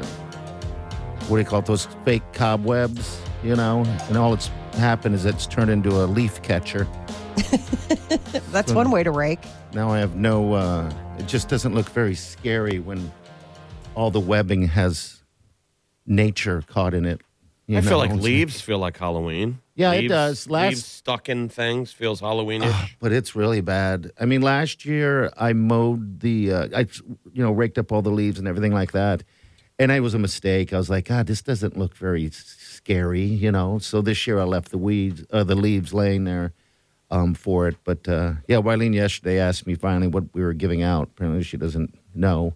what 1.28 1.38
do 1.38 1.40
you 1.40 1.48
call 1.48 1.60
it? 1.60 1.64
Those 1.64 1.86
fake 2.04 2.30
cobwebs, 2.34 3.18
you 3.42 3.56
know, 3.56 3.82
and 4.10 4.18
all 4.18 4.34
it's 4.34 4.48
happened 4.74 5.14
is 5.14 5.24
it's 5.24 5.46
turned 5.46 5.70
into 5.70 5.88
a 5.88 6.04
leaf 6.04 6.42
catcher. 6.42 6.86
That's 8.52 8.74
one 8.74 8.90
way 8.90 9.04
to 9.04 9.10
rake. 9.10 9.40
Now 9.72 9.88
I 9.88 10.00
have 10.00 10.16
no. 10.16 10.52
Uh, 10.52 10.92
it 11.18 11.26
just 11.26 11.48
doesn't 11.48 11.74
look 11.74 11.88
very 11.88 12.14
scary 12.14 12.78
when 12.78 13.10
all 13.94 14.10
the 14.10 14.20
webbing 14.20 14.68
has 14.68 15.22
nature 16.06 16.62
caught 16.66 16.94
in 16.94 17.04
it. 17.04 17.20
you 17.66 17.78
I 17.78 17.80
feel 17.80 17.98
like 17.98 18.12
leaves 18.12 18.60
feel 18.60 18.78
like 18.78 18.96
Halloween. 18.96 19.60
Yeah, 19.74 19.92
it 19.92 20.08
does. 20.08 20.48
Last- 20.50 20.68
leaves 20.70 20.84
stuck 20.84 21.28
in 21.28 21.48
things 21.48 21.92
feels 21.92 22.20
Halloweenish. 22.20 22.96
but 23.00 23.12
it's 23.12 23.34
really 23.34 23.60
bad. 23.60 24.10
I 24.20 24.26
mean, 24.26 24.42
last 24.42 24.84
year 24.84 25.30
I 25.38 25.52
mowed 25.54 26.20
the, 26.20 26.52
uh, 26.52 26.68
I, 26.76 26.80
you 27.32 27.42
know, 27.42 27.52
raked 27.52 27.78
up 27.78 27.90
all 27.90 28.02
the 28.02 28.10
leaves 28.10 28.38
and 28.38 28.46
everything 28.46 28.72
like 28.72 28.92
that, 28.92 29.22
and 29.78 29.90
it 29.90 30.00
was 30.00 30.12
a 30.12 30.18
mistake. 30.18 30.72
I 30.74 30.76
was 30.78 30.90
like, 30.90 31.06
God, 31.06 31.26
this 31.26 31.40
doesn't 31.40 31.78
look 31.78 31.96
very 31.96 32.28
scary, 32.30 33.22
you 33.22 33.50
know. 33.50 33.78
So 33.78 34.02
this 34.02 34.26
year 34.26 34.38
I 34.38 34.44
left 34.44 34.70
the 34.70 34.78
weeds, 34.78 35.24
uh, 35.30 35.44
the 35.44 35.54
leaves 35.54 35.94
laying 35.94 36.24
there, 36.24 36.52
um, 37.10 37.32
for 37.34 37.66
it. 37.68 37.76
But 37.84 38.06
uh, 38.06 38.34
yeah, 38.48 38.58
Wileen 38.58 38.94
yesterday 38.94 39.38
asked 39.38 39.66
me 39.66 39.74
finally 39.74 40.08
what 40.08 40.24
we 40.34 40.42
were 40.42 40.52
giving 40.52 40.82
out. 40.82 41.08
Apparently 41.14 41.42
she 41.42 41.56
doesn't 41.56 41.96
know, 42.14 42.54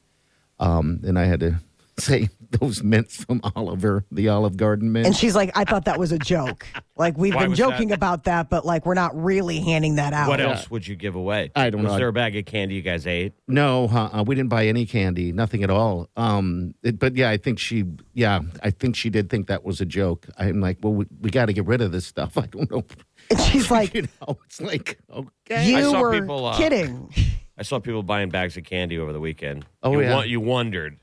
um, 0.58 1.00
and 1.04 1.18
I 1.18 1.24
had 1.24 1.40
to 1.40 1.60
say 1.98 2.28
those 2.60 2.82
mints 2.82 3.24
from 3.24 3.40
Oliver, 3.56 4.04
the 4.12 4.28
Olive 4.28 4.56
Garden 4.56 4.92
mint. 4.92 5.06
And 5.06 5.16
she's 5.16 5.34
like, 5.34 5.50
I 5.54 5.64
thought 5.64 5.84
that 5.86 5.98
was 5.98 6.12
a 6.12 6.18
joke. 6.18 6.66
Like 6.96 7.16
we've 7.18 7.34
Why 7.34 7.46
been 7.46 7.54
joking 7.54 7.88
that? 7.88 7.94
about 7.94 8.24
that, 8.24 8.48
but 8.48 8.64
like 8.64 8.86
we're 8.86 8.94
not 8.94 9.20
really 9.20 9.60
handing 9.60 9.96
that 9.96 10.12
out. 10.12 10.28
what 10.28 10.40
else 10.40 10.70
would 10.70 10.86
you 10.86 10.94
give 10.94 11.14
away? 11.16 11.50
I 11.56 11.70
don't 11.70 11.82
Was 11.82 11.92
know. 11.92 11.98
there 11.98 12.08
a 12.08 12.12
bag 12.12 12.36
of 12.36 12.44
candy 12.44 12.76
you 12.76 12.82
guys 12.82 13.06
ate? 13.06 13.34
No, 13.48 13.86
uh, 13.88 14.22
we 14.26 14.34
didn't 14.34 14.50
buy 14.50 14.66
any 14.66 14.86
candy, 14.86 15.32
nothing 15.32 15.64
at 15.64 15.70
all. 15.70 16.08
Um, 16.16 16.74
it, 16.82 16.98
but 16.98 17.16
yeah, 17.16 17.30
I 17.30 17.36
think 17.36 17.58
she, 17.58 17.84
yeah, 18.12 18.40
I 18.62 18.70
think 18.70 18.94
she 18.96 19.10
did 19.10 19.28
think 19.30 19.48
that 19.48 19.64
was 19.64 19.80
a 19.80 19.86
joke. 19.86 20.28
I'm 20.38 20.60
like, 20.60 20.78
well, 20.82 20.94
we, 20.94 21.06
we 21.20 21.30
got 21.30 21.46
to 21.46 21.52
get 21.52 21.66
rid 21.66 21.80
of 21.80 21.90
this 21.92 22.06
stuff. 22.06 22.38
I 22.38 22.46
don't 22.46 22.70
know. 22.70 22.84
And 23.30 23.40
she's 23.40 23.70
like, 23.70 23.94
you 23.94 24.02
know, 24.02 24.38
it's 24.46 24.60
like, 24.60 24.98
okay. 25.12 25.68
you 25.68 25.76
I 25.78 25.82
saw 25.82 26.00
were 26.00 26.20
people, 26.20 26.46
uh, 26.46 26.56
kidding. 26.56 27.12
I 27.56 27.62
saw 27.62 27.78
people 27.78 28.02
buying 28.02 28.30
bags 28.30 28.56
of 28.56 28.64
candy 28.64 28.98
over 28.98 29.12
the 29.12 29.20
weekend. 29.20 29.64
Oh, 29.82 29.92
you 29.92 30.00
yeah. 30.02 30.22
you 30.24 30.40
wondered, 30.40 30.98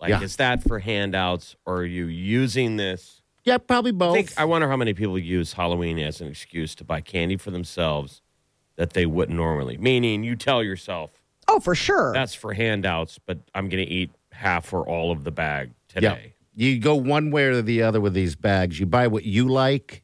like, 0.00 0.10
Yeah. 0.10 0.22
is 0.22 0.36
that 0.36 0.62
for 0.62 0.78
handouts 0.80 1.56
or 1.64 1.78
are 1.78 1.84
you 1.84 2.06
using 2.06 2.76
this? 2.76 3.22
yeah, 3.44 3.58
probably 3.58 3.90
I 3.90 3.92
both. 3.92 4.14
think 4.14 4.32
I 4.36 4.44
wonder 4.44 4.68
how 4.68 4.76
many 4.76 4.92
people 4.92 5.16
use 5.18 5.52
Halloween 5.52 5.98
as 6.00 6.20
an 6.20 6.26
excuse 6.28 6.74
to 6.76 6.84
buy 6.84 7.00
candy 7.00 7.36
for 7.36 7.52
themselves 7.52 8.20
that 8.76 8.90
they 8.92 9.06
wouldn't 9.06 9.36
normally. 9.36 9.76
Meaning, 9.78 10.24
you 10.24 10.34
tell 10.36 10.62
yourself 10.64 11.10
Oh, 11.48 11.60
for 11.60 11.74
sure. 11.76 12.12
that's 12.12 12.34
for 12.34 12.52
handouts, 12.54 13.20
but 13.24 13.38
I'm 13.54 13.68
going 13.68 13.86
to 13.86 13.90
eat 13.90 14.10
half 14.32 14.72
or 14.72 14.86
all 14.86 15.12
of 15.12 15.22
the 15.22 15.30
bag 15.30 15.70
today. 15.88 16.32
yeah. 16.56 16.68
You 16.72 16.78
go 16.80 16.94
one 16.96 17.30
way 17.30 17.44
or 17.44 17.62
the 17.62 17.82
other 17.82 18.00
with 18.00 18.14
these 18.14 18.34
bags. 18.34 18.80
You 18.80 18.86
buy 18.86 19.06
what 19.06 19.24
you 19.24 19.46
like, 19.46 20.02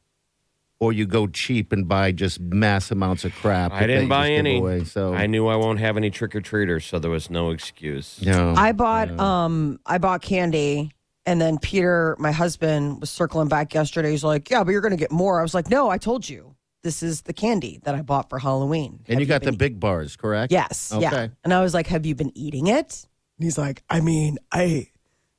or 0.79 0.91
you 0.91 1.05
go 1.05 1.27
cheap 1.27 1.71
and 1.71 1.87
buy 1.87 2.11
just 2.11 2.39
mass 2.41 2.91
amounts 2.91 3.23
of 3.25 3.33
crap. 3.35 3.71
I 3.71 3.87
didn't 3.87 4.09
buy 4.09 4.29
just 4.29 4.39
any. 4.39 4.57
Away, 4.59 4.83
so 4.83 5.13
I 5.13 5.27
knew 5.27 5.47
I 5.47 5.55
won't 5.55 5.79
have 5.79 5.95
any 5.97 6.09
trick 6.09 6.35
or 6.35 6.41
treaters, 6.41 6.85
so 6.85 6.99
there 6.99 7.11
was 7.11 7.29
no 7.29 7.51
excuse. 7.51 8.21
no. 8.25 8.53
I 8.57 8.71
bought 8.73 9.17
um 9.19 9.79
I 9.85 9.97
bought 9.97 10.21
candy 10.21 10.91
and 11.25 11.39
then 11.39 11.57
Peter, 11.57 12.17
my 12.19 12.33
husband, 12.33 12.99
was 12.99 13.09
circling 13.09 13.47
back 13.47 13.73
yesterday. 13.73 14.11
He's 14.11 14.25
like, 14.25 14.49
Yeah, 14.49 14.63
but 14.65 14.71
you're 14.71 14.81
gonna 14.81 14.97
get 14.97 15.11
more. 15.11 15.39
I 15.39 15.41
was 15.43 15.53
like, 15.53 15.69
No, 15.69 15.89
I 15.89 15.97
told 15.97 16.27
you. 16.27 16.55
This 16.83 17.01
is 17.01 17.21
the 17.21 17.31
candy 17.31 17.79
that 17.83 17.95
I 17.95 18.01
bought 18.01 18.29
for 18.29 18.39
Halloween. 18.39 18.99
and 19.07 19.13
Have 19.15 19.19
you 19.21 19.25
got 19.25 19.41
the 19.41 19.51
been- 19.51 19.57
big 19.57 19.79
bars, 19.79 20.17
correct? 20.17 20.51
Yes. 20.51 20.91
Yeah. 20.99 21.27
And 21.45 21.53
I 21.53 21.61
was 21.61 21.73
like, 21.73 21.87
Have 21.87 22.05
you 22.05 22.13
been 22.13 22.37
eating 22.37 22.67
it? 22.67 23.07
And 23.37 23.45
he's 23.45 23.57
like, 23.57 23.83
I 23.89 24.01
mean, 24.01 24.37
I 24.51 24.89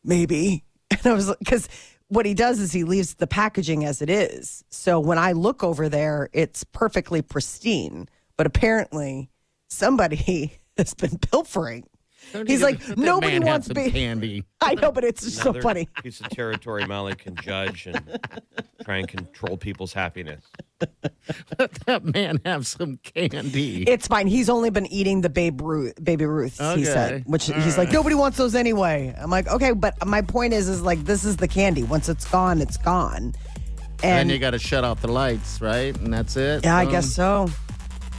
maybe. 0.02 0.64
And 0.90 1.06
I 1.06 1.12
was 1.12 1.28
like, 1.28 1.38
because 1.40 1.68
what 2.08 2.26
he 2.26 2.34
does 2.34 2.60
is 2.60 2.72
he 2.72 2.84
leaves 2.84 3.14
the 3.14 3.26
packaging 3.26 3.84
as 3.84 4.02
it 4.02 4.10
is. 4.10 4.64
So 4.70 5.00
when 5.00 5.18
I 5.18 5.32
look 5.32 5.62
over 5.62 5.88
there, 5.88 6.28
it's 6.32 6.64
perfectly 6.64 7.22
pristine. 7.22 8.08
But 8.36 8.46
apparently 8.46 9.30
somebody 9.68 10.58
has 10.76 10.94
been 10.94 11.18
pilfering. 11.18 11.84
Don't 12.32 12.48
He's 12.48 12.62
like, 12.62 12.84
give 12.84 12.96
nobody 12.98 13.38
man 13.38 13.46
wants 13.48 13.66
some 13.68 13.74
be- 13.74 13.90
candy. 13.90 14.44
I 14.60 14.74
know, 14.74 14.90
but 14.90 15.04
it's 15.04 15.22
just 15.22 15.36
so 15.38 15.50
Another 15.50 15.62
funny. 15.62 15.88
piece 16.02 16.20
of 16.20 16.28
territory 16.30 16.86
Molly 16.86 17.14
can 17.14 17.36
judge 17.36 17.86
and 17.86 18.18
try 18.84 18.96
and 18.98 19.08
control 19.08 19.56
people's 19.56 19.92
happiness. 19.92 20.44
Let 21.58 21.72
that 21.86 22.04
man 22.04 22.40
have 22.44 22.66
some 22.66 22.98
candy. 23.02 23.84
It's 23.84 24.06
fine. 24.06 24.26
He's 24.26 24.48
only 24.48 24.70
been 24.70 24.86
eating 24.86 25.20
the 25.20 25.28
Babe 25.28 25.60
Ruth, 25.60 25.94
Baby 26.02 26.26
Ruth, 26.26 26.58
he 26.74 26.84
said, 26.84 27.22
which 27.26 27.46
he's 27.46 27.78
like, 27.78 27.92
nobody 27.92 28.14
wants 28.14 28.36
those 28.38 28.54
anyway. 28.54 29.14
I'm 29.18 29.30
like, 29.30 29.48
okay, 29.48 29.72
but 29.72 29.94
my 30.06 30.22
point 30.22 30.52
is, 30.52 30.68
is 30.68 30.82
like, 30.82 31.04
this 31.04 31.24
is 31.24 31.36
the 31.36 31.48
candy. 31.48 31.82
Once 31.82 32.08
it's 32.08 32.28
gone, 32.28 32.60
it's 32.60 32.76
gone. 32.76 33.34
and 34.02 34.20
And 34.20 34.30
you 34.30 34.38
got 34.38 34.50
to 34.50 34.58
shut 34.58 34.84
off 34.84 35.00
the 35.00 35.08
lights, 35.12 35.60
right? 35.60 35.96
And 35.98 36.12
that's 36.12 36.36
it. 36.36 36.64
yeah, 36.64 36.76
I 36.76 36.84
Um, 36.84 36.90
guess 36.90 37.10
so. 37.10 37.48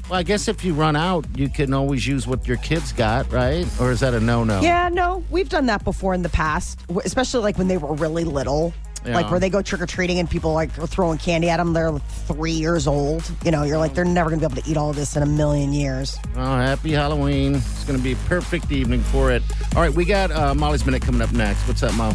Well, 0.09 0.19
I 0.19 0.23
guess 0.23 0.47
if 0.47 0.63
you 0.63 0.75
run 0.75 0.95
out, 0.95 1.25
you 1.35 1.49
can 1.49 1.73
always 1.73 2.05
use 2.05 2.27
what 2.27 2.47
your 2.47 2.57
kids 2.57 2.91
got, 2.91 3.31
right? 3.31 3.65
Or 3.79 3.91
is 3.91 4.01
that 4.01 4.13
a 4.13 4.19
no-no? 4.19 4.61
Yeah, 4.61 4.89
no, 4.89 5.23
we've 5.31 5.49
done 5.49 5.65
that 5.65 5.83
before 5.83 6.13
in 6.13 6.21
the 6.21 6.29
past, 6.29 6.79
especially 7.03 7.41
like 7.41 7.57
when 7.57 7.67
they 7.67 7.77
were 7.77 7.93
really 7.93 8.23
little. 8.23 8.73
Like 9.07 9.29
where 9.29 9.39
they 9.39 9.51
go 9.51 9.61
trick 9.61 9.81
or 9.81 9.85
treating 9.85 10.17
and 10.17 10.27
people 10.27 10.53
like 10.53 10.79
are 10.79 10.87
throwing 10.87 11.19
candy 11.19 11.47
at 11.47 11.57
them. 11.57 11.73
They're 11.73 11.91
like 11.91 12.07
three 12.07 12.53
years 12.53 12.87
old. 12.87 13.23
You 13.43 13.51
know, 13.51 13.61
you're 13.61 13.77
like 13.77 13.93
they're 13.93 14.03
never 14.03 14.31
gonna 14.31 14.39
be 14.39 14.45
able 14.45 14.63
to 14.63 14.67
eat 14.67 14.77
all 14.77 14.89
of 14.89 14.95
this 14.95 15.15
in 15.15 15.21
a 15.21 15.27
million 15.27 15.73
years. 15.73 16.17
Oh, 16.35 16.55
happy 16.57 16.91
Halloween! 16.91 17.53
It's 17.53 17.83
going 17.83 17.99
to 17.99 18.03
be 18.03 18.13
a 18.13 18.27
perfect 18.27 18.71
evening 18.71 19.01
for 19.01 19.31
it. 19.31 19.43
All 19.75 19.83
right, 19.83 19.91
we 19.91 20.05
got 20.05 20.31
uh, 20.31 20.55
Molly's 20.55 20.87
minute 20.87 21.03
coming 21.03 21.21
up 21.21 21.31
next. 21.33 21.67
What's 21.67 21.83
up, 21.83 21.93
Mo? 21.93 22.13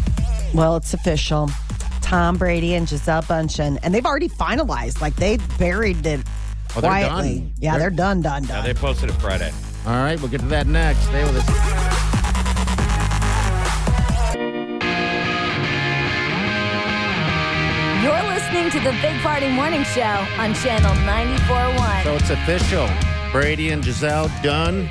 Well, 0.52 0.74
it's 0.78 0.92
official. 0.92 1.48
Tom 2.00 2.36
Brady 2.36 2.74
and 2.74 2.88
Gisele 2.88 3.22
Bündchen, 3.22 3.78
and 3.84 3.94
they've 3.94 4.04
already 4.04 4.28
finalized. 4.28 5.00
Like 5.00 5.14
they 5.14 5.36
buried 5.60 6.04
it 6.04 6.20
Oh, 6.76 6.80
they're 6.80 6.90
quietly. 6.90 7.38
done? 7.40 7.52
Yeah, 7.58 7.78
they're, 7.78 7.90
done, 7.90 8.22
done, 8.22 8.44
done. 8.44 8.58
Yeah, 8.58 8.62
they 8.62 8.74
posted 8.74 9.10
it 9.10 9.14
Friday. 9.14 9.52
All 9.86 9.92
right, 9.94 10.18
we'll 10.20 10.30
get 10.30 10.40
to 10.40 10.46
that 10.46 10.66
next. 10.66 11.00
Stay 11.04 11.24
with 11.24 11.36
us. 11.36 12.60
You're 18.02 18.22
listening 18.32 18.70
to 18.70 18.80
the 18.80 18.96
Big 19.02 19.20
Party 19.20 19.46
Morning 19.52 19.84
Show 19.84 20.00
on 20.38 20.54
Channel 20.54 20.90
94.1. 21.04 22.02
So 22.04 22.14
it's 22.14 22.30
official. 22.30 22.88
Brady 23.30 23.70
and 23.70 23.82
Gisele 23.84 24.30
done. 24.42 24.88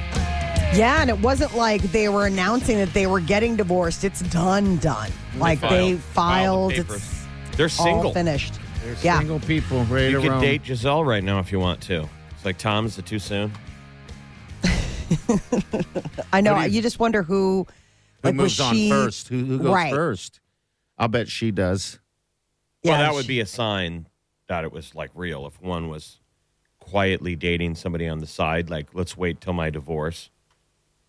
yeah, 0.75 1.01
and 1.01 1.09
it 1.09 1.17
wasn't 1.19 1.55
like 1.55 1.81
they 1.91 2.07
were 2.07 2.27
announcing 2.27 2.77
that 2.77 2.93
they 2.93 3.07
were 3.07 3.19
getting 3.19 3.55
divorced. 3.55 4.03
It's 4.03 4.21
done, 4.21 4.77
done. 4.77 5.09
Like 5.37 5.59
they 5.61 5.95
filed. 5.97 6.71
filed 6.71 6.71
the 6.73 6.93
it's. 6.93 7.25
They're 7.57 7.65
all 7.65 7.85
single. 7.85 8.13
finished. 8.13 8.58
They're 8.83 8.95
Yeah. 9.01 9.17
single 9.19 9.39
people 9.41 9.83
ready 9.85 10.11
You 10.11 10.17
to 10.17 10.21
could 10.21 10.31
roam. 10.31 10.41
date 10.41 10.63
Gisele 10.63 11.03
right 11.03 11.23
now 11.23 11.39
if 11.39 11.51
you 11.51 11.59
want 11.59 11.81
to. 11.83 12.07
It's 12.31 12.45
like 12.45 12.57
Tom, 12.57 12.85
is 12.85 12.97
it 12.97 13.05
too 13.05 13.19
soon? 13.19 13.51
I 16.33 16.41
know. 16.41 16.57
You- 16.61 16.69
you, 16.69 16.81
just 16.81 16.99
wonder 16.99 17.23
who. 17.23 17.67
Who 18.21 18.27
like, 18.29 18.35
moves 18.35 18.59
on 18.59 18.73
she- 18.73 18.89
first? 18.89 19.27
Who, 19.29 19.45
who 19.45 19.57
goes 19.59 19.73
Right. 19.73 19.91
first? 19.93 20.39
I'll 20.97 21.07
bet 21.07 21.29
she 21.29 21.51
does. 21.51 21.99
Yeah, 22.83 22.91
well, 22.93 23.01
that 23.01 23.13
would 23.13 23.27
be 23.27 23.39
a 23.39 23.45
sign 23.45 24.07
that 24.47 24.63
it 24.63 24.71
was 24.71 24.93
like 24.95 25.11
real. 25.13 25.45
If 25.45 25.61
one 25.61 25.89
was 25.89 26.19
quietly 26.79 27.35
dating 27.35 27.75
somebody 27.75 28.07
on 28.07 28.19
the 28.19 28.27
side, 28.27 28.69
like 28.69 28.87
let's 28.93 29.15
wait 29.17 29.39
till 29.41 29.53
my 29.53 29.69
divorce. 29.69 30.29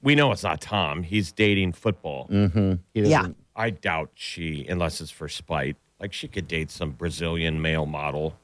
We 0.02 0.14
know 0.14 0.32
it's 0.32 0.42
not 0.42 0.60
Tom. 0.60 1.02
He's 1.02 1.30
dating 1.32 1.72
football. 1.72 2.28
Mm-hmm. 2.30 2.74
He 2.94 3.02
Yeah. 3.08 3.28
I 3.56 3.70
doubt 3.70 4.10
she, 4.14 4.64
unless 4.68 5.00
it's 5.00 5.10
for 5.10 5.28
spite. 5.28 5.76
Like 6.00 6.12
she 6.12 6.28
could 6.28 6.48
date 6.48 6.70
some 6.70 6.92
Brazilian 6.92 7.60
male 7.60 7.86
model 7.86 8.34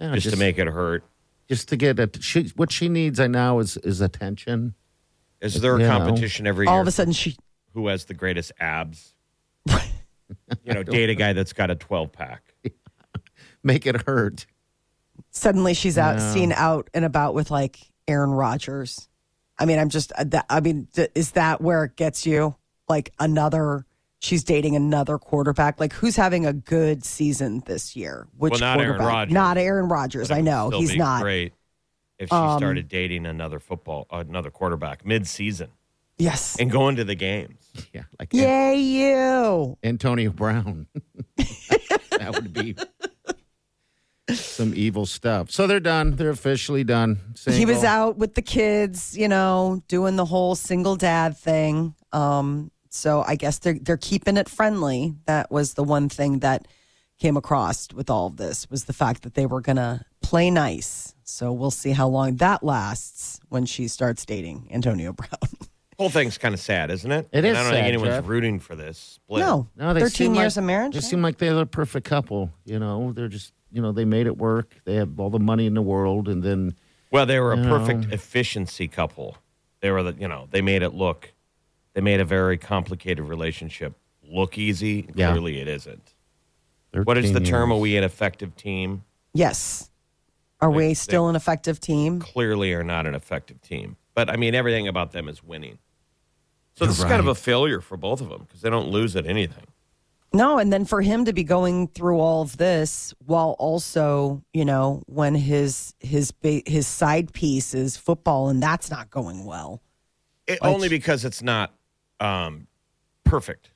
Yeah, 0.00 0.14
just, 0.16 0.30
to 0.30 0.36
make 0.38 0.58
it 0.58 0.66
hurt. 0.66 1.04
just 1.48 1.68
to 1.68 1.76
get 1.76 1.98
it. 1.98 2.18
She, 2.22 2.50
what 2.56 2.72
she 2.72 2.88
needs, 2.88 3.20
I 3.20 3.26
know, 3.26 3.58
is 3.58 3.76
is 3.78 4.00
attention. 4.00 4.74
Is 5.40 5.60
there 5.60 5.76
a 5.76 5.80
You 5.80 5.86
know. 5.86 5.98
competition 5.98 6.46
every 6.46 6.66
all 6.66 6.72
year? 6.72 6.76
All 6.76 6.82
of 6.82 6.88
a 6.88 6.92
sudden 6.92 7.12
she. 7.12 7.36
who 7.74 7.88
has 7.88 8.06
the 8.06 8.14
greatest 8.14 8.52
abs? 8.58 9.14
you 9.66 10.72
know, 10.72 10.82
date 10.82 11.10
a 11.10 11.14
guy 11.14 11.32
that's 11.34 11.52
got 11.52 11.70
a 11.70 11.74
12 11.74 12.12
pack. 12.12 12.54
Make 13.62 13.86
it 13.86 14.02
hurt. 14.06 14.46
Suddenly 15.30 15.74
she's 15.74 15.98
out 15.98 16.16
Yeah. 16.16 16.32
seen 16.32 16.52
out 16.52 16.88
and 16.94 17.04
about 17.04 17.34
with 17.34 17.50
like 17.50 17.78
Aaron 18.08 18.30
Rodgers. 18.30 19.08
I 19.58 19.66
mean, 19.66 19.78
I'm 19.78 19.88
just. 19.90 20.12
uh, 20.12 20.24
that- 20.24 20.46
I 20.48 20.60
mean, 20.60 20.88
is 21.14 21.32
that 21.32 21.60
where 21.60 21.84
it 21.84 21.96
gets 21.96 22.24
you? 22.26 22.56
Like 22.88 23.12
another. 23.20 23.84
She's 24.22 24.44
dating 24.44 24.76
another 24.76 25.18
quarterback. 25.18 25.80
Like 25.80 25.92
who's 25.92 26.14
having 26.14 26.46
a 26.46 26.52
good 26.52 27.04
season 27.04 27.62
this 27.66 27.96
year? 27.96 28.28
Which 28.38 28.52
Well, 28.52 28.60
not 28.60 28.78
Aaron 28.80 28.88
quarterback? 28.98 29.08
Rodgers. 29.12 29.34
Not 29.34 29.58
Aaron 29.58 29.88
Rodgers. 29.88 30.30
I 30.30 30.40
know 30.40 30.68
still 30.68 30.80
he's 30.80 30.92
be 30.92 30.98
not. 30.98 31.22
Great 31.22 31.52
if 32.20 32.28
she 32.28 32.34
Um, 32.34 32.56
started 32.58 32.86
dating 32.88 33.26
another 33.26 33.58
football, 33.58 34.06
another 34.12 34.50
quarterback 34.50 35.04
mid-season 35.04 35.70
Yes. 36.18 36.56
and 36.60 36.70
going 36.70 36.94
to 36.96 37.04
the 37.04 37.16
games. 37.16 37.56
Yeah, 37.92 38.02
like 38.20 38.32
Yay, 38.34 38.76
you. 38.76 39.76
Antonio 39.82 40.30
Brown. 40.30 40.86
that 41.36 42.30
would 42.34 42.52
be 42.52 42.76
some 44.34 44.72
evil 44.76 45.04
stuff. 45.06 45.50
So 45.50 45.66
they're 45.66 45.80
done. 45.80 46.16
They're 46.16 46.30
officially 46.30 46.84
done. 46.84 47.18
He 47.48 47.66
was 47.66 47.82
out 47.82 48.18
with 48.18 48.34
the 48.34 48.42
kids, 48.42 49.16
you 49.16 49.26
know, 49.28 49.82
doing 49.88 50.16
the 50.16 50.24
whole 50.26 50.54
single 50.54 50.96
dad 50.96 51.36
thing. 51.36 51.94
Um, 52.12 52.70
so 52.94 53.24
I 53.26 53.34
guess 53.36 53.58
they're 53.58 53.78
they're 53.80 53.96
keeping 53.96 54.36
it 54.36 54.48
friendly. 54.48 55.14
That 55.26 55.50
was 55.50 55.74
the 55.74 55.84
one 55.84 56.08
thing 56.08 56.40
that 56.40 56.68
came 57.18 57.36
across 57.36 57.88
with 57.92 58.10
all 58.10 58.26
of 58.26 58.36
this 58.36 58.68
was 58.70 58.84
the 58.84 58.92
fact 58.92 59.22
that 59.22 59.34
they 59.34 59.46
were 59.46 59.60
gonna 59.60 60.04
play 60.20 60.50
nice. 60.50 61.14
So 61.24 61.52
we'll 61.52 61.70
see 61.70 61.92
how 61.92 62.08
long 62.08 62.36
that 62.36 62.62
lasts 62.62 63.40
when 63.48 63.64
she 63.64 63.88
starts 63.88 64.24
dating 64.26 64.68
Antonio 64.70 65.12
Brown. 65.20 65.28
Whole 65.98 66.10
thing's 66.10 66.36
kind 66.36 66.52
of 66.52 66.60
sad, 66.60 66.90
isn't 66.90 67.10
it? 67.12 67.28
It 67.32 67.38
And 67.38 67.46
is 67.46 67.56
I 67.56 67.62
don't 67.62 67.70
sad, 67.70 67.76
think 67.76 67.86
anyone's 67.88 68.14
Jeff. 68.16 68.26
rooting 68.28 68.58
for 68.58 68.74
this 68.74 68.98
split. 68.98 69.40
no, 69.40 69.68
No, 69.76 69.94
they 69.94 70.00
thirteen 70.00 70.10
seem 70.28 70.34
years 70.34 70.56
like, 70.56 70.62
of 70.62 70.66
marriage. 70.66 70.94
They 70.94 71.00
seem 71.00 71.22
like 71.22 71.38
they're 71.38 71.54
the 71.54 71.66
perfect 71.66 72.06
couple. 72.06 72.50
You 72.64 72.78
know, 72.78 73.12
they're 73.12 73.28
just 73.28 73.52
you 73.70 73.80
know 73.80 73.92
they 73.92 74.04
made 74.04 74.26
it 74.26 74.36
work. 74.36 74.74
They 74.84 74.94
have 74.96 75.18
all 75.18 75.30
the 75.30 75.38
money 75.38 75.64
in 75.66 75.74
the 75.74 75.82
world, 75.82 76.28
and 76.28 76.42
then 76.42 76.74
Well, 77.10 77.24
they 77.24 77.38
were 77.40 77.52
a 77.52 77.56
You 77.58 77.64
perfect 77.64 78.08
know. 78.08 78.14
efficiency 78.14 78.88
couple. 78.88 79.36
They 79.80 79.90
were 79.90 80.02
the, 80.02 80.14
you 80.20 80.28
know, 80.28 80.46
they 80.50 80.60
made 80.60 80.82
it 80.82 80.94
look, 80.94 81.31
they 81.94 82.00
made 82.00 82.20
a 82.20 82.24
very 82.24 82.58
complicated 82.58 83.24
relationship 83.24 83.94
look 84.24 84.56
easy. 84.58 85.08
Yeah. 85.14 85.30
Clearly, 85.30 85.60
it 85.60 85.68
isn't. 85.68 86.14
What 87.04 87.16
is 87.18 87.32
the 87.32 87.40
term? 87.40 87.72
Are 87.72 87.78
we 87.78 87.96
an 87.96 88.04
effective 88.04 88.54
team? 88.56 89.04
Yes. 89.34 89.90
Are 90.60 90.70
They- 90.70 90.88
we 90.88 90.94
still 90.94 91.28
an 91.28 91.36
effective 91.36 91.80
team? 91.80 92.20
Clearly, 92.20 92.72
are 92.74 92.84
not 92.84 93.06
an 93.06 93.14
effective 93.14 93.60
team. 93.62 93.96
But 94.14 94.28
I 94.28 94.36
mean, 94.36 94.54
everything 94.54 94.88
about 94.88 95.12
them 95.12 95.28
is 95.28 95.42
winning. 95.42 95.78
So 96.74 96.84
You're 96.84 96.88
this 96.88 96.98
is 96.98 97.04
kind 97.04 97.20
of 97.20 97.26
a 97.28 97.34
failure 97.34 97.80
for 97.80 97.96
both 97.96 98.20
of 98.20 98.28
them 98.28 98.42
because 98.46 98.60
they 98.62 98.70
don't 98.70 98.88
lose 98.88 99.16
at 99.16 99.26
anything. 99.26 99.64
No, 100.34 100.58
and 100.58 100.72
then 100.72 100.86
for 100.86 101.02
him 101.02 101.26
to 101.26 101.32
be 101.34 101.44
going 101.44 101.88
through 101.88 102.18
all 102.18 102.40
of 102.40 102.56
this 102.56 103.12
while 103.26 103.54
also, 103.58 104.42
you 104.54 104.64
know, 104.64 105.02
when 105.06 105.34
his 105.34 105.94
his 106.00 106.32
his 106.42 106.86
side 106.86 107.32
piece 107.34 107.74
is 107.74 107.96
football 107.98 108.48
and 108.48 108.62
that's 108.62 108.90
not 108.90 109.10
going 109.10 109.44
well. 109.44 109.82
It, 110.46 110.60
Like- 110.62 110.74
only 110.74 110.88
because 110.88 111.24
it's 111.26 111.42
not 111.42 111.74
um, 112.22 112.66
perfect. 113.24 113.70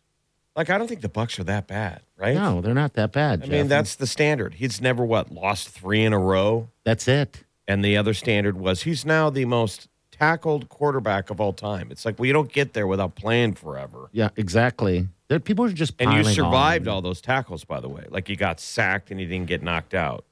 Like 0.54 0.70
I 0.70 0.78
don't 0.78 0.88
think 0.88 1.02
the 1.02 1.08
Bucs 1.08 1.38
are 1.38 1.44
that 1.44 1.66
bad, 1.66 2.00
right? 2.16 2.34
No, 2.34 2.60
they're 2.60 2.74
not 2.74 2.94
that 2.94 3.12
bad. 3.12 3.42
I 3.42 3.46
mean 3.46 3.68
that's 3.68 3.96
the 3.96 4.06
standard. 4.06 4.54
He's 4.54 4.80
never 4.80 5.04
what 5.04 5.30
lost 5.30 5.68
three 5.68 6.02
in 6.02 6.12
a 6.12 6.18
row, 6.18 6.68
that's 6.84 7.06
it. 7.08 7.44
and 7.68 7.84
the 7.84 7.96
other 7.96 8.14
standard 8.14 8.56
was 8.58 8.82
he's 8.82 9.04
now 9.04 9.28
the 9.28 9.44
most 9.44 9.88
tackled 10.12 10.68
quarterback 10.70 11.28
of 11.28 11.40
all 11.40 11.52
time. 11.52 11.88
It's 11.90 12.04
like 12.06 12.18
well, 12.18 12.26
you 12.26 12.32
don't 12.32 12.50
get 12.50 12.72
there 12.72 12.86
without 12.86 13.16
playing 13.16 13.54
forever. 13.54 14.08
Yeah, 14.12 14.30
exactly. 14.36 15.08
There, 15.28 15.40
people 15.40 15.64
are 15.64 15.72
just 15.72 15.94
And 15.98 16.10
you 16.10 16.22
piling 16.22 16.26
on 16.28 16.34
survived 16.34 16.88
all 16.88 17.02
those 17.02 17.20
tackles, 17.20 17.64
by 17.64 17.80
the 17.80 17.88
way. 17.88 18.04
Like 18.08 18.28
you 18.28 18.36
got 18.36 18.60
sacked 18.60 19.10
and 19.10 19.20
you 19.20 19.26
didn't 19.26 19.46
get 19.46 19.62
knocked 19.62 19.92
out. 19.94 20.24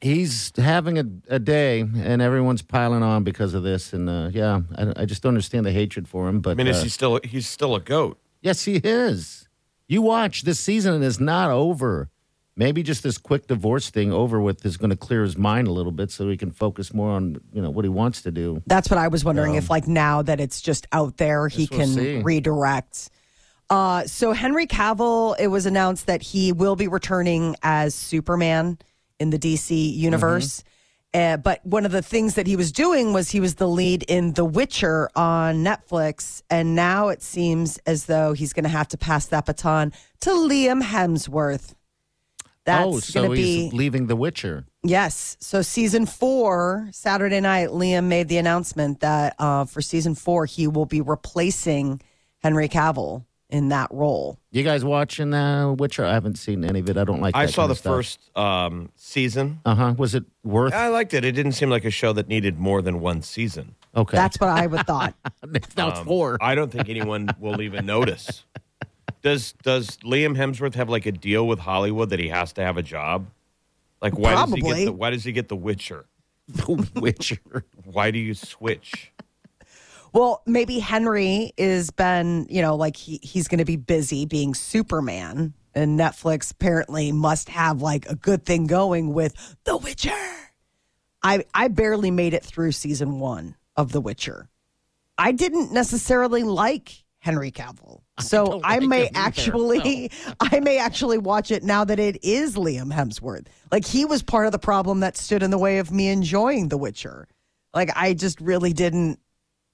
He's 0.00 0.52
having 0.56 0.98
a, 0.98 1.04
a 1.28 1.38
day, 1.38 1.80
and 1.80 2.22
everyone's 2.22 2.62
piling 2.62 3.02
on 3.02 3.24
because 3.24 3.54
of 3.54 3.64
this. 3.64 3.92
And 3.92 4.08
uh, 4.08 4.30
yeah, 4.32 4.60
I, 4.76 5.02
I 5.02 5.04
just 5.04 5.22
don't 5.22 5.30
understand 5.30 5.66
the 5.66 5.72
hatred 5.72 6.06
for 6.08 6.28
him. 6.28 6.40
But 6.40 6.50
I 6.50 6.54
mean, 6.54 6.68
uh, 6.68 6.70
is 6.70 6.82
he 6.82 6.88
still 6.88 7.20
he's 7.24 7.48
still 7.48 7.74
a 7.74 7.80
goat? 7.80 8.18
yes, 8.40 8.64
he 8.64 8.76
is. 8.76 9.48
You 9.88 10.02
watch 10.02 10.42
this 10.42 10.60
season 10.60 11.02
is 11.02 11.18
not 11.18 11.50
over. 11.50 12.10
Maybe 12.56 12.82
just 12.82 13.04
this 13.04 13.18
quick 13.18 13.46
divorce 13.46 13.88
thing 13.88 14.12
over 14.12 14.40
with 14.40 14.66
is 14.66 14.76
going 14.76 14.90
to 14.90 14.96
clear 14.96 15.22
his 15.22 15.38
mind 15.38 15.68
a 15.68 15.72
little 15.72 15.92
bit, 15.92 16.10
so 16.10 16.28
he 16.28 16.36
can 16.36 16.50
focus 16.50 16.92
more 16.92 17.10
on 17.10 17.40
you 17.52 17.62
know 17.62 17.70
what 17.70 17.84
he 17.84 17.88
wants 17.88 18.22
to 18.22 18.30
do. 18.30 18.62
That's 18.66 18.90
what 18.90 18.98
I 18.98 19.08
was 19.08 19.24
wondering 19.24 19.54
if 19.54 19.70
like 19.70 19.86
now 19.86 20.22
that 20.22 20.40
it's 20.40 20.60
just 20.60 20.86
out 20.92 21.16
there 21.16 21.48
he 21.48 21.66
Guess 21.66 21.96
we'll 21.96 22.04
can 22.04 22.22
redirect. 22.24 23.10
Uh 23.70 24.04
so 24.06 24.32
Henry 24.32 24.66
Cavill 24.66 25.36
it 25.38 25.48
was 25.48 25.66
announced 25.66 26.06
that 26.06 26.22
he 26.22 26.52
will 26.52 26.74
be 26.76 26.88
returning 26.88 27.54
as 27.62 27.94
Superman 27.94 28.78
in 29.18 29.30
the 29.30 29.38
DC 29.38 29.94
universe. 29.94 30.62
Uh, 31.14 31.38
but 31.38 31.64
one 31.64 31.86
of 31.86 31.92
the 31.92 32.02
things 32.02 32.34
that 32.34 32.46
he 32.46 32.54
was 32.54 32.70
doing 32.70 33.12
was 33.12 33.30
he 33.30 33.40
was 33.40 33.54
the 33.54 33.66
lead 33.66 34.02
in 34.04 34.34
The 34.34 34.44
Witcher 34.44 35.08
on 35.16 35.64
Netflix. 35.64 36.42
And 36.50 36.74
now 36.74 37.08
it 37.08 37.22
seems 37.22 37.78
as 37.86 38.04
though 38.04 38.34
he's 38.34 38.52
going 38.52 38.64
to 38.64 38.70
have 38.70 38.88
to 38.88 38.98
pass 38.98 39.26
that 39.26 39.46
baton 39.46 39.92
to 40.20 40.30
Liam 40.30 40.82
Hemsworth. 40.82 41.74
That's 42.64 42.86
oh, 42.86 43.00
so 43.00 43.22
going 43.22 43.30
to 43.30 43.42
he's 43.42 43.70
be. 43.70 43.76
leaving 43.76 44.06
The 44.08 44.16
Witcher. 44.16 44.66
Yes. 44.82 45.38
So 45.40 45.62
season 45.62 46.04
four, 46.04 46.88
Saturday 46.92 47.40
night, 47.40 47.70
Liam 47.70 48.04
made 48.04 48.28
the 48.28 48.36
announcement 48.36 49.00
that 49.00 49.34
uh, 49.38 49.64
for 49.64 49.80
season 49.80 50.14
four, 50.14 50.44
he 50.44 50.68
will 50.68 50.84
be 50.84 51.00
replacing 51.00 52.02
Henry 52.42 52.68
Cavill 52.68 53.24
in 53.50 53.68
that 53.70 53.88
role. 53.92 54.38
You 54.50 54.62
guys 54.62 54.84
watching 54.84 55.32
uh, 55.34 55.72
Witcher? 55.72 56.04
I 56.04 56.12
haven't 56.12 56.36
seen 56.36 56.64
any 56.64 56.80
of 56.80 56.88
it. 56.88 56.96
I 56.96 57.04
don't 57.04 57.20
like. 57.20 57.34
It. 57.34 57.38
I 57.38 57.46
saw 57.46 57.62
kind 57.62 57.68
the 57.68 57.72
of 57.72 57.78
stuff. 57.78 57.94
first 57.94 58.36
um, 58.36 58.90
season. 58.96 59.60
Uh 59.64 59.74
huh. 59.74 59.94
Was 59.96 60.14
it 60.14 60.24
worth? 60.44 60.74
I 60.74 60.88
liked 60.88 61.14
it. 61.14 61.24
It 61.24 61.32
didn't 61.32 61.52
seem 61.52 61.70
like 61.70 61.84
a 61.84 61.90
show 61.90 62.12
that 62.12 62.28
needed 62.28 62.58
more 62.58 62.82
than 62.82 63.00
one 63.00 63.22
season. 63.22 63.74
Okay, 63.96 64.16
That's 64.16 64.38
what 64.38 64.50
I 64.50 64.66
would 64.66 64.86
thought. 64.86 65.14
now 65.76 65.88
it's 65.88 65.98
Um, 66.00 66.04
four. 66.06 66.38
I 66.40 66.54
don't 66.54 66.70
think 66.70 66.88
anyone 66.88 67.30
will 67.40 67.60
even 67.62 67.86
notice. 67.96 68.44
Does 69.22 69.54
Does 69.62 69.96
Liam 69.98 70.36
Hemsworth 70.36 70.74
have 70.74 70.88
like 70.88 71.06
a 71.06 71.12
deal 71.12 71.46
with 71.48 71.58
Hollywood 71.58 72.10
that 72.10 72.20
he 72.20 72.28
has 72.28 72.52
to 72.54 72.62
have 72.62 72.76
a 72.76 72.82
job? 72.82 73.26
Like 74.00 74.16
why 74.16 74.34
does 74.34 74.52
he 74.54 74.60
get 74.60 74.84
the 74.84 74.92
Why 74.92 75.10
does 75.10 75.24
he 75.24 75.32
get 75.32 75.48
the 75.48 75.56
Witcher? 75.56 76.04
the 76.48 76.88
Witcher. 77.00 77.64
Why 77.84 78.10
do 78.10 78.18
you 78.18 78.34
switch? 78.34 79.10
Well, 80.12 80.42
maybe 80.46 80.78
Henry 80.78 81.52
is 81.56 81.90
been, 81.90 82.46
you 82.50 82.62
know, 82.62 82.76
like 82.76 82.96
he, 82.96 83.20
he's 83.22 83.48
going 83.48 83.58
to 83.58 83.64
be 83.64 83.76
busy 83.76 84.26
being 84.26 84.54
Superman. 84.54 85.54
And 85.74 85.98
Netflix 85.98 86.50
apparently 86.50 87.12
must 87.12 87.48
have 87.50 87.82
like 87.82 88.08
a 88.08 88.16
good 88.16 88.44
thing 88.44 88.66
going 88.66 89.12
with 89.12 89.56
The 89.64 89.76
Witcher. 89.76 90.10
I, 91.22 91.44
I 91.54 91.68
barely 91.68 92.10
made 92.10 92.34
it 92.34 92.44
through 92.44 92.72
season 92.72 93.20
one 93.20 93.54
of 93.76 93.92
The 93.92 94.00
Witcher. 94.00 94.48
I 95.16 95.32
didn't 95.32 95.72
necessarily 95.72 96.42
like 96.42 97.04
Henry 97.18 97.50
Cavill. 97.50 98.00
So 98.20 98.60
I, 98.64 98.78
like 98.78 98.88
may 98.88 99.10
actually 99.14 100.10
I 100.40 100.60
may 100.60 100.78
actually 100.78 101.18
watch 101.18 101.50
it 101.50 101.62
now 101.62 101.84
that 101.84 101.98
it 101.98 102.24
is 102.24 102.56
Liam 102.56 102.92
Hemsworth. 102.92 103.46
Like 103.70 103.84
he 103.84 104.04
was 104.04 104.22
part 104.22 104.46
of 104.46 104.52
the 104.52 104.58
problem 104.58 105.00
that 105.00 105.16
stood 105.16 105.42
in 105.42 105.50
the 105.50 105.58
way 105.58 105.78
of 105.78 105.90
me 105.90 106.08
enjoying 106.08 106.68
The 106.68 106.78
Witcher. 106.78 107.28
Like 107.74 107.90
I 107.94 108.14
just 108.14 108.40
really 108.40 108.72
didn't 108.72 109.20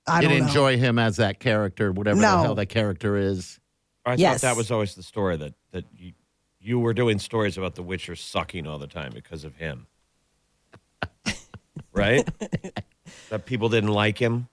I 0.07 0.21
you 0.21 0.29
don't 0.29 0.39
know. 0.41 0.47
enjoy 0.47 0.77
him 0.79 0.99
as 0.99 1.17
that 1.17 1.41
character, 1.41 1.93
whatever 1.93 2.21
No. 2.21 2.37
the 2.39 2.43
hell 2.43 2.55
that 2.57 2.67
character 2.67 3.17
is. 3.17 3.59
I 4.07 4.15
Yes. 4.15 4.41
thought 4.41 4.49
that 4.49 4.57
was 4.57 4.71
always 4.71 4.95
the 4.95 5.03
story 5.03 5.37
that 5.39 5.55
that 5.73 5.85
you, 5.97 6.13
you 6.61 6.79
were 6.79 6.93
doing 6.95 7.19
stories 7.19 7.57
about 7.59 7.75
the 7.75 7.83
Witcher 7.83 8.15
sucking 8.17 8.67
all 8.67 8.79
the 8.79 8.87
time 8.87 9.13
because 9.15 9.45
of 9.45 9.57
him, 9.57 9.87
right? 11.93 12.29
that 13.31 13.47
people 13.47 13.69
didn't 13.69 13.91
like 13.91 14.19
him. 14.19 14.49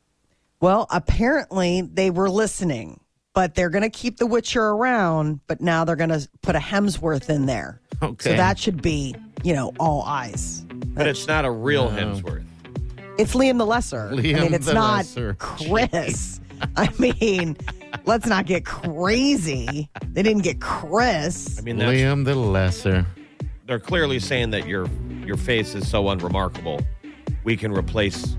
Well, 0.59 0.87
apparently 0.91 1.81
they 1.81 2.11
were 2.11 2.29
listening, 2.29 2.99
but 3.33 3.55
they're 3.55 3.69
going 3.69 3.83
to 3.83 3.89
keep 3.89 4.17
The 4.17 4.27
Witcher 4.27 4.61
around, 4.63 5.39
but 5.47 5.59
now 5.61 5.83
they're 5.85 5.95
going 5.95 6.09
to 6.11 6.27
put 6.41 6.55
a 6.55 6.59
Hemsworth 6.59 7.29
in 7.29 7.45
there. 7.45 7.81
Okay. 8.01 8.31
So 8.31 8.35
that 8.37 8.59
should 8.59 8.81
be, 8.81 9.15
you 9.43 9.53
know, 9.53 9.73
all 9.79 10.03
eyes. 10.03 10.63
But 10.93 11.07
it's 11.07 11.27
not 11.27 11.45
a 11.45 11.51
real 11.51 11.89
Hemsworth. 11.89 12.45
It's 13.17 13.33
Liam 13.33 13.57
the 13.57 13.65
Lesser. 13.65 14.09
Liam 14.13 14.37
I 14.37 14.41
mean, 14.41 14.53
it's 14.53 14.65
the 14.65 14.73
not 14.73 14.97
Lesser. 14.97 15.35
Chris. 15.39 16.39
I 16.77 16.89
mean, 16.99 17.57
let's 18.05 18.25
not 18.27 18.45
get 18.45 18.65
crazy. 18.65 19.89
They 20.13 20.23
didn't 20.23 20.43
get 20.43 20.59
Chris. 20.61 21.57
I 21.59 21.61
mean, 21.61 21.77
that's, 21.77 21.91
Liam 21.91 22.25
the 22.25 22.35
Lesser. 22.35 23.05
they're 23.67 23.79
clearly 23.79 24.19
saying 24.19 24.51
that 24.51 24.67
your 24.67 24.87
your 25.25 25.37
face 25.37 25.75
is 25.75 25.87
so 25.89 26.09
unremarkable. 26.09 26.81
We 27.43 27.57
can 27.57 27.71
replace 27.71 28.37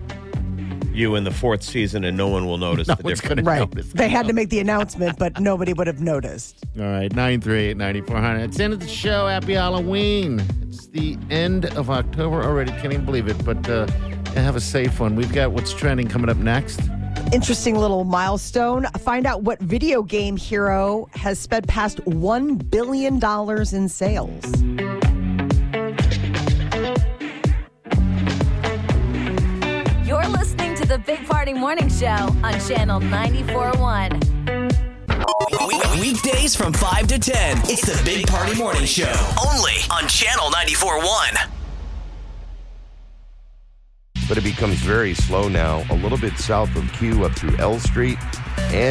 you 0.92 1.14
in 1.14 1.24
the 1.24 1.30
fourth 1.30 1.62
season, 1.62 2.04
and 2.04 2.16
no 2.16 2.28
one 2.28 2.46
will 2.46 2.58
notice 2.58 2.86
No 2.88 2.94
the 2.96 3.02
one's 3.04 3.20
difference. 3.20 3.42
going 3.42 3.44
to 3.56 3.62
Right. 3.62 3.74
notice. 3.74 3.92
They 3.92 4.08
had 4.10 4.26
to 4.26 4.32
make 4.34 4.50
the 4.50 4.58
announcement, 4.60 5.18
but 5.18 5.40
nobody 5.40 5.72
would 5.72 5.86
have 5.86 6.00
noticed. 6.00 6.64
All 6.78 6.84
right, 6.84 7.10
938 7.14 7.76
9400. 7.78 8.40
It's 8.44 8.56
the 8.58 8.64
end 8.64 8.72
of 8.74 8.80
the 8.80 8.88
show. 8.88 9.26
Happy 9.26 9.54
Halloween. 9.54 10.42
It's 10.62 10.88
the 10.88 11.16
end 11.30 11.64
of 11.76 11.88
October 11.88 12.42
already. 12.42 12.72
Can't 12.72 12.92
even 12.92 13.04
believe 13.06 13.26
it, 13.28 13.42
but 13.44 13.66
uh, 13.70 13.86
have 14.40 14.56
a 14.56 14.60
safe 14.60 14.98
one. 15.00 15.14
We've 15.16 15.32
got 15.32 15.52
what's 15.52 15.72
trending 15.72 16.08
coming 16.08 16.28
up 16.30 16.36
next. 16.38 16.80
Interesting 17.32 17.76
little 17.78 18.04
milestone. 18.04 18.84
Find 19.00 19.26
out 19.26 19.42
what 19.42 19.58
video 19.60 20.02
game 20.02 20.36
hero 20.36 21.08
has 21.12 21.38
sped 21.38 21.68
past 21.68 21.98
$1 22.04 22.70
billion 22.70 23.20
in 23.74 23.88
sales. 23.88 24.44
You're 30.04 30.26
listening 30.28 30.74
to 30.76 30.86
the 30.86 30.98
Big 31.06 31.26
Party 31.26 31.54
Morning 31.54 31.88
Show 31.88 32.06
on 32.42 32.60
Channel 32.60 33.00
94.1. 33.00 34.40
We- 35.68 36.00
Weekdays 36.12 36.54
from 36.54 36.72
5 36.74 37.06
to 37.06 37.18
10. 37.18 37.58
It's 37.64 37.82
the 37.86 37.98
Big 38.04 38.26
Party 38.26 38.54
Morning 38.56 38.84
Show. 38.84 39.12
Only 39.48 39.72
on 39.90 40.06
Channel 40.08 40.50
94.1. 40.50 41.61
but 44.32 44.38
it 44.38 44.44
becomes 44.44 44.76
very 44.76 45.12
slow 45.12 45.46
now, 45.46 45.84
a 45.90 45.94
little 45.96 46.16
bit 46.16 46.32
south 46.38 46.74
of 46.74 46.90
Q 46.94 47.26
up 47.26 47.32
through 47.32 47.54
L 47.58 47.78
Street 47.78 48.16
and 48.72 48.90